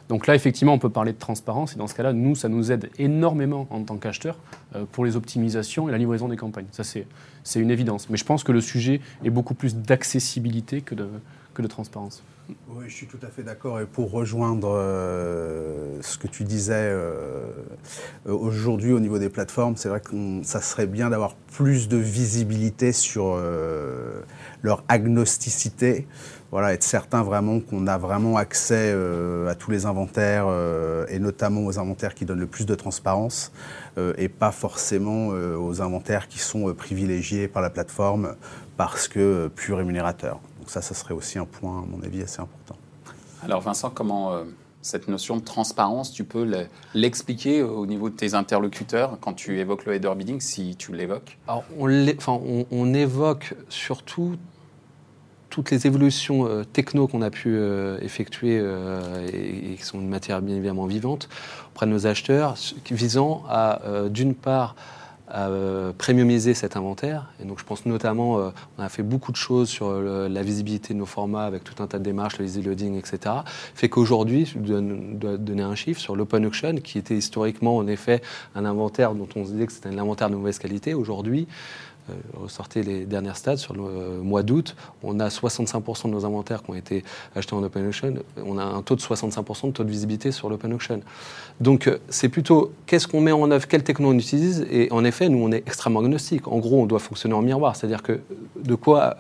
Donc 0.10 0.28
là, 0.28 0.36
effectivement, 0.36 0.74
on 0.74 0.80
peut 0.80 0.90
parler 0.90 1.14
de 1.14 1.18
transparence 1.18 1.74
et 1.74 1.78
dans 1.78 1.88
ce 1.88 1.96
cas-là, 1.96 2.14
nous, 2.14 2.36
ça 2.36 2.50
nous 2.50 2.72
aide 2.72 2.90
énormément 3.00 3.68
en 3.70 3.84
tant 3.84 3.98
qu'acheteur 3.98 4.38
euh, 4.76 4.84
pour 4.92 5.06
les 5.06 5.16
optimisations 5.16 5.88
et 5.88 5.92
la 5.92 5.98
livraison 5.98 6.28
des 6.28 6.36
campagnes. 6.36 6.66
Ça, 6.72 6.84
c'est 6.84 7.60
une 7.60 7.72
évidence. 7.72 8.10
Mais 8.10 8.18
je 8.18 8.26
pense 8.26 8.44
que 8.44 8.52
le 8.52 8.62
sujet 8.62 9.00
est 9.24 9.30
beaucoup 9.30 9.54
plus 9.54 9.76
d'accessibilité 9.76 10.82
que 10.82 10.96
de, 10.96 11.08
que 11.54 11.62
de 11.62 11.68
transparence. 11.68 12.24
Oui, 12.68 12.86
je 12.88 12.94
suis 12.94 13.08
tout 13.08 13.20
à 13.24 13.28
fait 13.28 13.44
d'accord. 13.44 13.80
Et 13.80 13.86
pour 13.86 14.12
rejoindre 14.12 14.74
euh, 14.76 16.02
ce 16.02 16.18
que 16.18 16.28
tu 16.28 16.44
disais 16.44 16.74
euh, 16.76 17.52
aujourd'hui 18.26 18.92
au 18.92 19.00
niveau 19.00 19.18
des 19.18 19.30
plateformes, 19.30 19.78
c'est 19.78 19.90
vrai 19.90 20.02
que 20.02 20.42
ça 20.44 20.60
serait 20.60 20.88
bien 20.88 21.10
d'avoir 21.10 21.36
plus 21.36 21.88
de 21.88 21.98
visibilité 21.98 22.92
sur 22.92 23.40
leur 24.62 24.84
agnosticité 24.88 26.08
voilà, 26.54 26.72
être 26.74 26.84
certain 26.84 27.24
vraiment 27.24 27.60
qu'on 27.60 27.88
a 27.88 27.98
vraiment 27.98 28.38
accès 28.38 28.92
euh, 28.94 29.50
à 29.50 29.56
tous 29.56 29.72
les 29.72 29.88
inventaires 29.88 30.46
euh, 30.48 31.04
et 31.10 31.18
notamment 31.18 31.66
aux 31.66 31.80
inventaires 31.80 32.14
qui 32.14 32.26
donnent 32.26 32.42
le 32.42 32.46
plus 32.46 32.68
de 32.68 32.76
transparence 32.76 33.52
euh, 33.98 34.14
et 34.20 34.30
pas 34.30 34.52
forcément 34.52 35.30
aux 35.30 35.82
inventaires 35.82 36.28
qui 36.28 36.38
sont 36.38 36.72
privilégiés 36.76 37.48
par 37.48 37.64
la 37.64 37.72
plateforme 37.72 38.36
parce 38.78 39.08
que 39.08 39.48
plus 39.48 39.74
rémunérateurs. 39.74 40.40
Donc 40.64 40.70
ça, 40.70 40.82
ça 40.82 40.94
serait 40.94 41.14
aussi 41.14 41.38
un 41.38 41.46
point, 41.46 41.84
à 41.84 41.86
mon 41.86 42.02
avis, 42.02 42.22
assez 42.22 42.40
important. 42.40 42.78
Alors 43.44 43.60
Vincent, 43.60 43.90
comment 43.90 44.32
cette 44.82 45.10
notion 45.10 45.36
de 45.36 45.42
transparence, 45.42 46.14
tu 46.14 46.24
peux 46.24 46.48
l'expliquer 46.94 47.64
au 47.64 47.86
niveau 47.86 48.10
de 48.10 48.16
tes 48.16 48.34
interlocuteurs 48.34 49.18
quand 49.20 49.34
tu 49.34 49.60
évoques 49.60 49.86
le 49.86 49.96
header 49.96 50.14
bidding, 50.16 50.40
si 50.40 50.78
tu 50.78 50.94
l'évoques? 50.94 51.38
Alors, 51.50 51.66
on, 51.78 51.90
on, 52.28 52.66
on, 52.72 52.94
évoque 52.94 53.56
surtout 53.68 54.38
toutes 55.50 55.70
les 55.70 55.86
évolutions 55.86 56.48
euh, 56.48 56.64
techno 56.64 57.08
qu'on 57.08 57.22
a 57.22 57.30
pu 57.30 57.50
euh, 57.50 58.00
effectuer 58.02 58.58
euh, 58.60 59.28
et, 59.28 59.76
qui 59.76 59.84
sont 59.84 60.00
une 60.00 60.10
matière 60.10 60.42
bien 60.42 60.56
évidemment 60.56 60.86
vivante 60.86 61.30
auprès 61.72 61.86
de 61.86 61.92
nos 61.92 62.08
acheteurs, 62.08 62.56
visant 62.90 63.44
à, 63.50 63.82
d'une 64.10 64.34
part, 64.34 64.76
à 65.34 65.50
premiumiser 65.98 66.54
cet 66.54 66.78
inventaire. 66.78 67.32
Et 67.42 67.46
donc, 67.46 67.60
je 67.60 67.66
pense 67.66 67.88
notamment, 67.88 68.52
on 68.78 68.82
a 68.82 68.90
fait 68.90 69.02
beaucoup 69.02 69.32
de 69.32 69.38
choses 69.38 69.68
sur 69.68 69.92
la 69.92 70.44
visibilité 70.44 70.94
de 70.94 71.00
nos 71.00 71.08
formats 71.08 71.46
avec 71.46 71.64
tout 71.64 71.82
un 71.82 71.88
tas 71.88 71.98
de 71.98 72.04
démarches, 72.04 72.38
le 72.38 72.46
easy 72.46 72.62
loading, 72.62 72.98
etc. 72.98 73.36
Fait 73.74 73.90
qu'aujourd'hui, 73.90 74.46
je 74.46 74.60
dois 74.60 75.38
donner 75.38 75.64
un 75.64 75.76
chiffre 75.76 76.00
sur 76.00 76.16
l'open 76.16 76.46
auction, 76.46 76.76
qui 76.76 77.00
était 77.00 77.16
historiquement, 77.16 77.78
en 77.78 77.88
effet, 77.88 78.22
un 78.56 78.66
inventaire 78.66 79.16
dont 79.16 79.28
on 79.36 79.46
se 79.46 79.52
disait 79.52 79.66
que 79.66 79.74
c'était 79.74 79.90
un 79.90 79.98
inventaire 79.98 80.30
de 80.30 80.36
mauvaise 80.36 80.60
qualité. 80.60 80.94
Aujourd'hui, 80.94 81.48
euh, 81.48 81.93
ressortez 82.34 82.84
les 82.84 83.06
dernières 83.06 83.38
stats 83.38 83.58
sur 83.58 83.74
le 83.74 83.84
euh, 83.84 84.22
mois 84.22 84.44
d'août, 84.44 84.76
on 85.04 85.20
a 85.20 85.30
65% 85.30 86.08
de 86.08 86.10
nos 86.10 86.26
inventaires 86.26 86.64
qui 86.64 86.72
ont 86.72 86.76
été 86.76 87.04
achetés 87.36 87.56
en 87.56 87.64
open 87.64 87.88
auction. 87.88 88.14
On 88.46 88.58
a 88.58 88.64
un 88.64 88.82
taux 88.82 88.96
de 88.96 89.02
65% 89.02 89.68
de 89.68 89.72
taux 89.72 89.84
de 89.84 89.90
visibilité 89.90 90.32
sur 90.32 90.50
l'open 90.50 90.74
auction. 90.74 91.02
Donc 91.62 91.88
euh, 91.88 92.00
c'est 92.10 92.30
plutôt 92.30 92.74
qu'est-ce 92.86 93.08
qu'on 93.08 93.22
met 93.22 93.32
en 93.32 93.50
œuvre, 93.52 93.68
quelle 93.68 93.84
techno 93.84 94.10
on 94.10 94.18
utilise. 94.18 94.66
Et 94.72 94.92
en 94.92 95.04
effet, 95.06 95.30
nous, 95.30 95.40
on 95.40 95.52
est 95.52 95.64
extrêmement 95.66 96.02
agnostique. 96.02 96.48
En 96.48 96.60
gros, 96.60 96.82
on 96.82 96.86
doit 96.86 97.00
fonctionner 97.00 97.36
en 97.36 97.42
miroir. 97.42 97.76
C'est-à-dire 97.76 98.04
que 98.04 98.20
de 98.56 98.76
quoi 98.76 99.18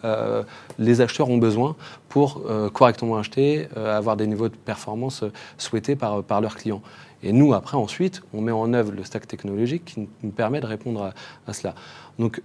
les 0.77 1.01
acheteurs 1.01 1.29
ont 1.29 1.37
besoin 1.37 1.75
pour 2.09 2.43
correctement 2.73 3.17
acheter, 3.17 3.67
avoir 3.75 4.17
des 4.17 4.27
niveaux 4.27 4.49
de 4.49 4.55
performance 4.55 5.23
souhaités 5.57 5.95
par, 5.95 6.23
par 6.23 6.41
leurs 6.41 6.55
clients. 6.55 6.81
Et 7.23 7.31
nous, 7.31 7.53
après, 7.53 7.77
ensuite, 7.77 8.21
on 8.33 8.41
met 8.41 8.51
en 8.51 8.73
œuvre 8.73 8.91
le 8.91 9.03
stack 9.03 9.27
technologique 9.27 9.85
qui 9.85 10.07
nous 10.21 10.31
permet 10.31 10.59
de 10.59 10.65
répondre 10.65 11.03
à, 11.03 11.13
à 11.47 11.53
cela. 11.53 11.73
Donc, 12.19 12.41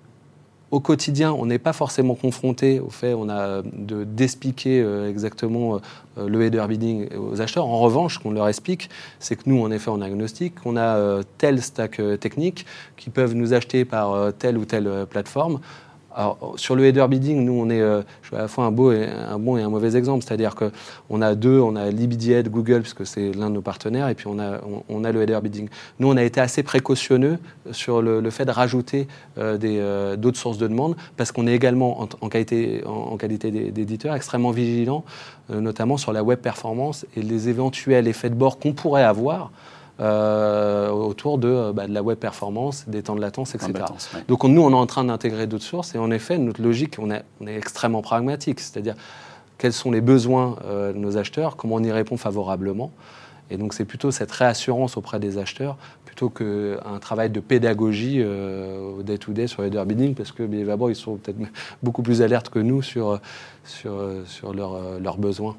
au 0.71 0.81
quotidien, 0.81 1.33
on 1.33 1.47
n'est 1.47 1.59
pas 1.59 1.73
forcément 1.73 2.15
confronté 2.15 2.79
au 2.81 2.91
fait 2.91 3.15
on 3.15 3.29
a 3.29 3.63
de 3.63 4.05
d'expliquer 4.05 4.85
exactement 5.09 5.81
le 6.17 6.43
header 6.43 6.65
bidding 6.69 7.09
aux 7.17 7.41
acheteurs. 7.41 7.67
En 7.67 7.79
revanche, 7.79 8.19
qu'on 8.19 8.33
leur 8.33 8.49
explique, 8.49 8.91
c'est 9.19 9.37
que 9.37 9.43
nous, 9.47 9.63
en 9.63 9.71
effet, 9.71 9.91
on 9.91 10.01
agnostique, 10.01 10.55
on 10.65 10.77
a 10.77 11.23
tel 11.39 11.63
stack 11.63 12.01
technique 12.21 12.67
qui 12.97 13.09
peuvent 13.11 13.35
nous 13.35 13.55
acheter 13.55 13.85
par 13.85 14.33
telle 14.39 14.59
ou 14.59 14.65
telle 14.65 15.07
plateforme. 15.09 15.61
Alors, 16.19 16.55
sur 16.57 16.75
le 16.75 16.85
header 16.85 17.07
bidding, 17.09 17.45
nous, 17.45 17.53
on 17.53 17.71
est 17.71 17.81
euh, 17.81 18.03
à 18.33 18.39
la 18.39 18.49
fois 18.49 18.65
un, 18.65 18.73
beau 18.73 18.91
et, 18.91 19.07
un 19.07 19.39
bon 19.39 19.57
et 19.57 19.63
un 19.63 19.69
mauvais 19.69 19.97
exemple. 19.97 20.25
C'est-à-dire 20.25 20.57
qu'on 20.57 21.23
a 21.23 21.37
deux, 21.37 21.61
on 21.61 21.77
a 21.77 21.91
LibDiet, 21.91 22.43
Google, 22.43 22.81
puisque 22.81 23.07
c'est 23.07 23.31
l'un 23.31 23.51
de 23.51 23.55
nos 23.55 23.61
partenaires, 23.61 24.09
et 24.09 24.17
puis 24.17 24.27
on 24.27 24.41
a, 24.41 24.61
on, 24.89 25.05
a 25.05 25.13
le 25.13 25.23
header 25.23 25.39
bidding. 25.41 25.69
Nous, 26.01 26.09
on 26.11 26.17
a 26.17 26.25
été 26.25 26.41
assez 26.41 26.65
précautionneux 26.65 27.39
sur 27.71 28.03
le, 28.03 28.29
fait 28.31 28.45
de 28.45 28.51
rajouter 28.51 29.07
euh, 29.39 29.57
euh, 29.63 30.17
d'autres 30.17 30.41
sources 30.41 30.59
de 30.59 30.67
demande, 30.67 30.97
parce 31.17 31.31
qu'on 31.31 31.47
est 31.47 31.55
également, 31.55 32.01
en, 32.21 32.29
qualité, 32.29 32.83
en, 32.85 33.17
qualité 33.17 33.53
d'éditeur, 33.71 34.17
extrêmement 34.17 34.51
vigilant, 34.51 35.05
notamment 35.49 35.99
sur 35.99 36.13
la 36.13 36.25
web 36.25 36.41
performance 36.41 37.07
et 37.17 37.23
les 37.23 37.49
éventuels 37.49 38.09
effets 38.09 38.29
de 38.29 38.35
bord 38.35 38.59
qu'on 38.59 38.73
pourrait 38.73 39.05
avoir 39.05 39.53
euh, 40.01 40.91
autour 40.91 41.39
de, 41.39 41.73
bah, 41.73 41.89
de, 41.89 41.93
la 41.93 42.05
web 42.05 42.19
performance, 42.19 42.85
des 42.87 43.03
temps 43.03 43.17
de 43.17 43.21
latence, 43.21 43.57
etc. 43.57 43.73
Donc 44.29 44.45
nous, 44.45 44.63
on 44.63 44.71
est 44.71 44.75
en 44.75 44.87
train 44.87 45.03
d'intégrer 45.03 45.49
d'autres 45.49 45.65
sources 45.65 45.95
et 45.97 45.99
en 45.99 46.13
effet, 46.13 46.39
notre 46.39 46.63
logique, 46.63 46.97
on 47.01 47.11
est, 47.11 47.25
on 47.41 47.49
est 47.49 47.57
extrêmement 47.57 48.01
pragmatique, 48.01 48.61
c'est-à-dire 48.61 48.95
quels 49.59 49.73
sont 49.73 49.91
les 49.91 50.01
besoins 50.01 50.57
euh, 50.65 50.93
de 50.93 50.99
nos 50.99 51.17
acheteurs, 51.17 51.57
comment 51.57 51.77
on 51.77 51.83
y 51.83 51.91
répond 51.91 52.17
favorablement. 52.17 52.93
Et 53.51 53.57
donc 53.57 53.75
c'est 53.75 53.87
plutôt 53.87 54.13
cette 54.13 54.31
réassurance 54.31 54.97
auprès 54.97 55.19
des 55.19 55.37
acheteurs 55.39 55.77
plutôt 56.05 56.29
qu'un 56.29 56.99
travail 57.01 57.31
de 57.31 57.41
pédagogie 57.41 58.19
euh, 58.21 58.99
au 58.99 59.03
day-to-day 59.03 59.49
sur 59.49 59.63
les 59.63 59.71
bidding, 59.85 60.15
parce 60.15 60.31
que 60.31 60.45
bien 60.45 60.61
évidemment, 60.61 60.89
ils 60.89 60.97
sont 60.97 61.17
peut-être 61.17 61.39
beaucoup 61.83 62.03
plus 62.03 62.23
alertes 62.23 62.51
que 62.51 62.61
nous 62.61 62.83
sur, 62.83 63.19
sur, 63.65 63.93
sur 64.27 64.55
leurs 64.55 65.19
besoins 65.19 65.57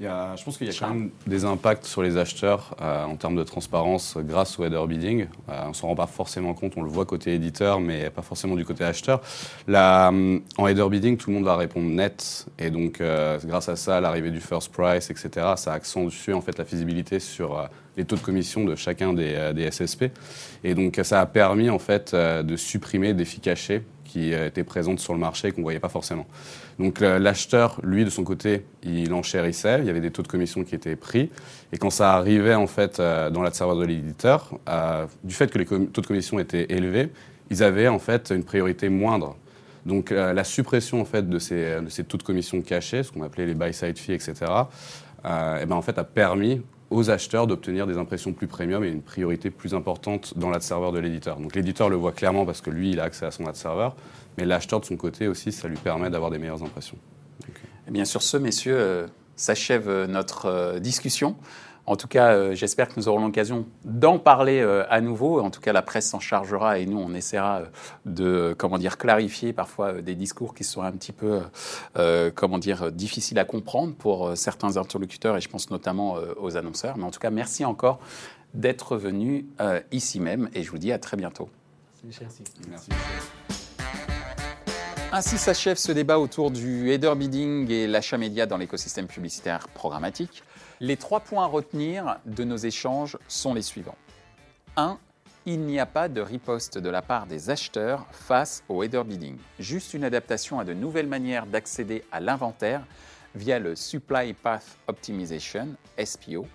je 0.00 0.44
pense 0.44 0.56
qu'il 0.56 0.66
y 0.66 0.70
a 0.70 0.78
quand 0.78 0.88
même 0.88 1.10
des 1.26 1.44
impacts 1.44 1.84
sur 1.84 2.02
les 2.02 2.16
acheteurs 2.16 2.76
euh, 2.80 3.04
en 3.04 3.16
termes 3.16 3.34
de 3.34 3.42
transparence 3.42 4.16
grâce 4.18 4.58
au 4.58 4.64
header 4.64 4.84
bidding. 4.86 5.26
Euh, 5.48 5.62
on 5.64 5.68
ne 5.70 5.74
s'en 5.74 5.88
rend 5.88 5.96
pas 5.96 6.06
forcément 6.06 6.54
compte, 6.54 6.74
on 6.76 6.82
le 6.82 6.90
voit 6.90 7.04
côté 7.04 7.34
éditeur, 7.34 7.80
mais 7.80 8.08
pas 8.10 8.22
forcément 8.22 8.54
du 8.54 8.64
côté 8.64 8.84
acheteur. 8.84 9.20
Euh, 9.68 10.38
en 10.56 10.66
header 10.68 10.88
bidding, 10.88 11.16
tout 11.16 11.30
le 11.30 11.36
monde 11.36 11.44
va 11.44 11.56
répondre 11.56 11.88
net, 11.88 12.46
et 12.58 12.70
donc 12.70 13.02
grâce 13.44 13.68
à 13.68 13.76
ça, 13.76 14.00
l'arrivée 14.00 14.30
du 14.30 14.40
first 14.40 14.72
price, 14.72 15.10
etc., 15.10 15.54
ça 15.56 15.72
accentue 15.72 16.32
en 16.32 16.40
fait 16.40 16.56
la 16.58 16.64
visibilité 16.64 17.18
sur 17.18 17.68
les 17.96 18.04
taux 18.04 18.16
de 18.16 18.20
commission 18.20 18.64
de 18.64 18.76
chacun 18.76 19.12
des, 19.12 19.52
des, 19.54 19.70
SSP. 19.70 20.06
Et 20.62 20.74
donc 20.74 21.00
ça 21.02 21.20
a 21.20 21.26
permis 21.26 21.70
en 21.70 21.78
fait 21.78 22.14
de 22.14 22.56
supprimer 22.56 23.14
des 23.14 23.24
filles 23.24 23.40
cachées 23.40 23.82
qui 24.04 24.32
étaient 24.32 24.64
présentes 24.64 25.00
sur 25.00 25.12
le 25.12 25.18
marché 25.18 25.48
et 25.48 25.52
qu'on 25.52 25.60
ne 25.60 25.64
voyait 25.64 25.80
pas 25.80 25.88
forcément. 25.88 26.26
Donc 26.78 27.00
l'acheteur, 27.00 27.80
lui, 27.82 28.04
de 28.04 28.10
son 28.10 28.22
côté, 28.22 28.64
il 28.84 29.12
enchérissait, 29.12 29.80
il 29.80 29.86
y 29.86 29.90
avait 29.90 30.00
des 30.00 30.12
taux 30.12 30.22
de 30.22 30.28
commission 30.28 30.62
qui 30.62 30.76
étaient 30.76 30.94
pris, 30.94 31.30
et 31.72 31.78
quand 31.78 31.90
ça 31.90 32.14
arrivait 32.14 32.54
en 32.54 32.68
fait 32.68 33.00
euh, 33.00 33.30
dans 33.30 33.42
la 33.42 33.50
serveur 33.50 33.76
de 33.76 33.84
l'éditeur, 33.84 34.52
euh, 34.68 35.06
du 35.24 35.34
fait 35.34 35.50
que 35.50 35.58
les 35.58 35.66
taux 35.66 36.00
de 36.00 36.06
commission 36.06 36.38
étaient 36.38 36.66
élevés, 36.70 37.10
ils 37.50 37.62
avaient 37.64 37.88
en 37.88 37.98
fait 37.98 38.30
une 38.30 38.44
priorité 38.44 38.88
moindre. 38.88 39.36
Donc 39.86 40.12
euh, 40.12 40.32
la 40.32 40.44
suppression 40.44 41.00
en 41.00 41.04
fait 41.04 41.28
de 41.28 41.38
ces, 41.38 42.04
taux 42.06 42.18
de 42.18 42.22
commission 42.22 42.60
cachés, 42.62 43.02
ce 43.02 43.10
qu'on 43.10 43.22
appelait 43.22 43.46
les 43.46 43.54
buy-side 43.54 43.98
fees, 43.98 44.12
etc., 44.12 44.34
et 45.24 45.66
ben, 45.66 45.72
en 45.72 45.82
fait 45.82 45.98
a 45.98 46.04
permis 46.04 46.62
aux 46.90 47.10
acheteurs 47.10 47.46
d'obtenir 47.46 47.86
des 47.86 47.98
impressions 47.98 48.32
plus 48.32 48.46
premium 48.46 48.84
et 48.84 48.88
une 48.88 49.02
priorité 49.02 49.50
plus 49.50 49.74
importante 49.74 50.38
dans 50.38 50.48
l'ad 50.48 50.62
server 50.62 50.92
de 50.92 51.00
l'éditeur. 51.00 51.38
Donc 51.38 51.54
l'éditeur 51.54 51.88
le 51.88 51.96
voit 51.96 52.12
clairement 52.12 52.46
parce 52.46 52.60
que 52.60 52.70
lui, 52.70 52.92
il 52.92 53.00
a 53.00 53.04
accès 53.04 53.26
à 53.26 53.30
son 53.30 53.46
ad 53.46 53.56
server, 53.56 53.90
mais 54.38 54.46
l'acheteur 54.46 54.80
de 54.80 54.84
son 54.84 54.96
côté 54.96 55.26
aussi, 55.26 55.50
ça 55.50 55.66
lui 55.66 55.76
permet 55.76 56.10
d'avoir 56.10 56.30
des 56.30 56.38
meilleures 56.38 56.62
impressions. 56.62 56.96
Eh 57.88 57.90
bien 57.90 58.04
sur 58.04 58.22
ce, 58.22 58.36
messieurs, 58.36 58.78
euh, 58.78 59.06
s'achève 59.34 59.88
euh, 59.88 60.06
notre 60.06 60.46
euh, 60.46 60.78
discussion. 60.78 61.36
En 61.86 61.96
tout 61.96 62.06
cas, 62.06 62.32
euh, 62.34 62.54
j'espère 62.54 62.88
que 62.88 62.94
nous 62.98 63.08
aurons 63.08 63.24
l'occasion 63.24 63.66
d'en 63.84 64.18
parler 64.18 64.60
euh, 64.60 64.84
à 64.90 65.00
nouveau. 65.00 65.40
En 65.40 65.50
tout 65.50 65.60
cas, 65.60 65.72
la 65.72 65.82
presse 65.82 66.08
s'en 66.08 66.20
chargera 66.20 66.78
et 66.78 66.86
nous, 66.86 66.98
on 66.98 67.14
essaiera 67.14 67.62
de, 68.04 68.54
comment 68.56 68.78
dire, 68.78 68.96
clarifier 68.96 69.52
parfois 69.52 69.94
des 70.02 70.14
discours 70.14 70.54
qui 70.54 70.64
sont 70.64 70.82
un 70.82 70.92
petit 70.92 71.12
peu, 71.12 71.40
comment 72.34 72.58
dire, 72.58 72.92
difficiles 72.92 73.38
à 73.38 73.44
comprendre 73.44 73.94
pour 73.94 74.36
certains 74.36 74.76
interlocuteurs 74.76 75.36
et 75.36 75.40
je 75.40 75.48
pense 75.48 75.70
notamment 75.70 76.16
aux 76.38 76.56
annonceurs. 76.58 76.98
Mais 76.98 77.04
en 77.04 77.10
tout 77.10 77.20
cas, 77.20 77.30
merci 77.30 77.64
encore 77.64 77.98
d'être 78.54 78.96
venu 78.96 79.46
ici 79.90 80.20
même 80.20 80.50
et 80.52 80.62
je 80.62 80.70
vous 80.70 80.78
dis 80.78 80.92
à 80.92 80.98
très 80.98 81.16
bientôt. 81.16 81.48
Merci. 82.04 82.44
merci. 82.68 82.90
Ainsi 85.10 85.38
s'achève 85.38 85.78
ce 85.78 85.90
débat 85.90 86.18
autour 86.18 86.50
du 86.50 86.90
header 86.90 87.14
bidding 87.16 87.70
et 87.70 87.86
l'achat 87.86 88.18
média 88.18 88.44
dans 88.44 88.58
l'écosystème 88.58 89.06
publicitaire 89.06 89.66
programmatique. 89.68 90.42
Les 90.80 90.98
trois 90.98 91.20
points 91.20 91.44
à 91.44 91.46
retenir 91.46 92.18
de 92.26 92.44
nos 92.44 92.58
échanges 92.58 93.16
sont 93.26 93.54
les 93.54 93.62
suivants. 93.62 93.96
1. 94.76 94.98
Il 95.46 95.60
n'y 95.60 95.80
a 95.80 95.86
pas 95.86 96.10
de 96.10 96.20
riposte 96.20 96.76
de 96.76 96.90
la 96.90 97.00
part 97.00 97.24
des 97.24 97.48
acheteurs 97.48 98.06
face 98.12 98.62
au 98.68 98.82
header 98.82 99.02
bidding, 99.02 99.38
juste 99.58 99.94
une 99.94 100.04
adaptation 100.04 100.60
à 100.60 100.64
de 100.64 100.74
nouvelles 100.74 101.06
manières 101.06 101.46
d'accéder 101.46 102.04
à 102.12 102.20
l'inventaire 102.20 102.84
via 103.34 103.58
le 103.58 103.76
Supply 103.76 104.34
Path 104.34 104.76
Optimization, 104.88 105.68
SPO, 106.04 106.46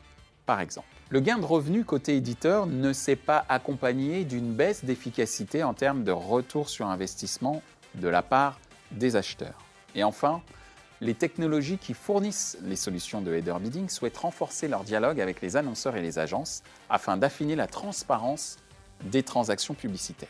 par 0.45 0.59
exemple. 0.59 0.87
Le 1.09 1.21
gain 1.21 1.39
de 1.39 1.45
revenus 1.45 1.85
côté 1.85 2.15
éditeur 2.17 2.67
ne 2.67 2.93
s'est 2.93 3.15
pas 3.15 3.45
accompagné 3.49 4.25
d'une 4.25 4.53
baisse 4.53 4.85
d'efficacité 4.85 5.63
en 5.63 5.73
termes 5.73 6.03
de 6.03 6.11
retour 6.11 6.69
sur 6.69 6.85
investissement 6.85 7.63
de 7.95 8.07
la 8.07 8.21
part 8.21 8.59
des 8.91 9.15
acheteurs. 9.15 9.59
Et 9.95 10.03
enfin, 10.03 10.41
les 11.01 11.13
technologies 11.13 11.77
qui 11.77 11.93
fournissent 11.93 12.57
les 12.63 12.75
solutions 12.75 13.21
de 13.21 13.33
header 13.33 13.55
bidding 13.59 13.89
souhaitent 13.89 14.17
renforcer 14.17 14.67
leur 14.67 14.83
dialogue 14.83 15.19
avec 15.19 15.41
les 15.41 15.57
annonceurs 15.57 15.95
et 15.95 16.01
les 16.01 16.17
agences 16.17 16.63
afin 16.89 17.17
d'affiner 17.17 17.55
la 17.55 17.67
transparence 17.67 18.57
des 19.03 19.23
transactions 19.23 19.73
publicitaires. 19.73 20.29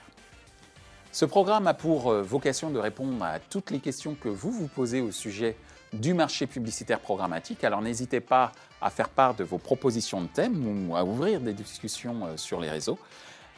Ce 1.12 1.26
programme 1.26 1.68
a 1.68 1.76
pour 1.76 2.10
euh, 2.10 2.24
vocation 2.24 2.72
de 2.72 2.80
répondre 2.80 3.24
à 3.24 3.40
toutes 3.40 3.70
les 3.70 3.80
questions 3.80 4.16
que 4.16 4.30
vous 4.30 4.52
vous 4.52 4.68
posez 4.68 5.00
au 5.00 5.12
sujet 5.12 5.56
du 5.94 6.16
marché 6.16 6.48
publicitaire 6.48 7.00
programmatique. 7.00 7.64
Alors 7.64 7.84
n'hésitez 7.84 8.20
pas 8.20 8.52
à 8.82 8.90
faire 8.90 9.10
part 9.10 9.36
de 9.36 9.44
vos 9.44 9.60
propositions 9.60 10.22
de 10.22 10.28
thèmes 10.28 10.90
ou 10.90 10.96
à 10.96 11.04
ouvrir 11.04 11.40
des 11.40 11.54
discussions 11.54 12.26
euh, 12.26 12.38
sur 12.38 12.60
les 12.60 12.70
réseaux. 12.70 12.98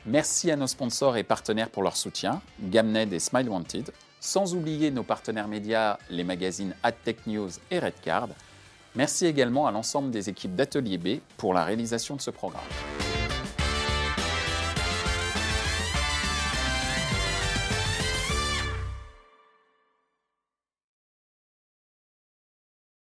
Merci 0.06 0.52
à 0.52 0.56
nos 0.56 0.68
sponsors 0.68 1.18
et 1.18 1.24
partenaires 1.24 1.70
pour 1.70 1.82
leur 1.82 1.98
soutien, 1.98 2.42
Gamned 2.62 3.12
et 3.12 3.20
Smile 3.20 3.50
Wanted 3.50 3.92
sans 4.26 4.56
oublier 4.56 4.90
nos 4.90 5.04
partenaires 5.04 5.48
médias, 5.48 5.98
les 6.10 6.24
magazines 6.24 6.76
AdTech 6.82 7.28
News 7.28 7.50
et 7.70 7.78
Redcard. 7.78 8.30
Merci 8.96 9.28
également 9.28 9.68
à 9.68 9.72
l'ensemble 9.72 10.10
des 10.10 10.30
équipes 10.30 10.56
d'Atelier 10.56 10.98
B 10.98 11.20
pour 11.38 11.54
la 11.54 11.64
réalisation 11.64 12.16
de 12.16 12.22
ce 12.22 12.32
programme. 12.32 12.64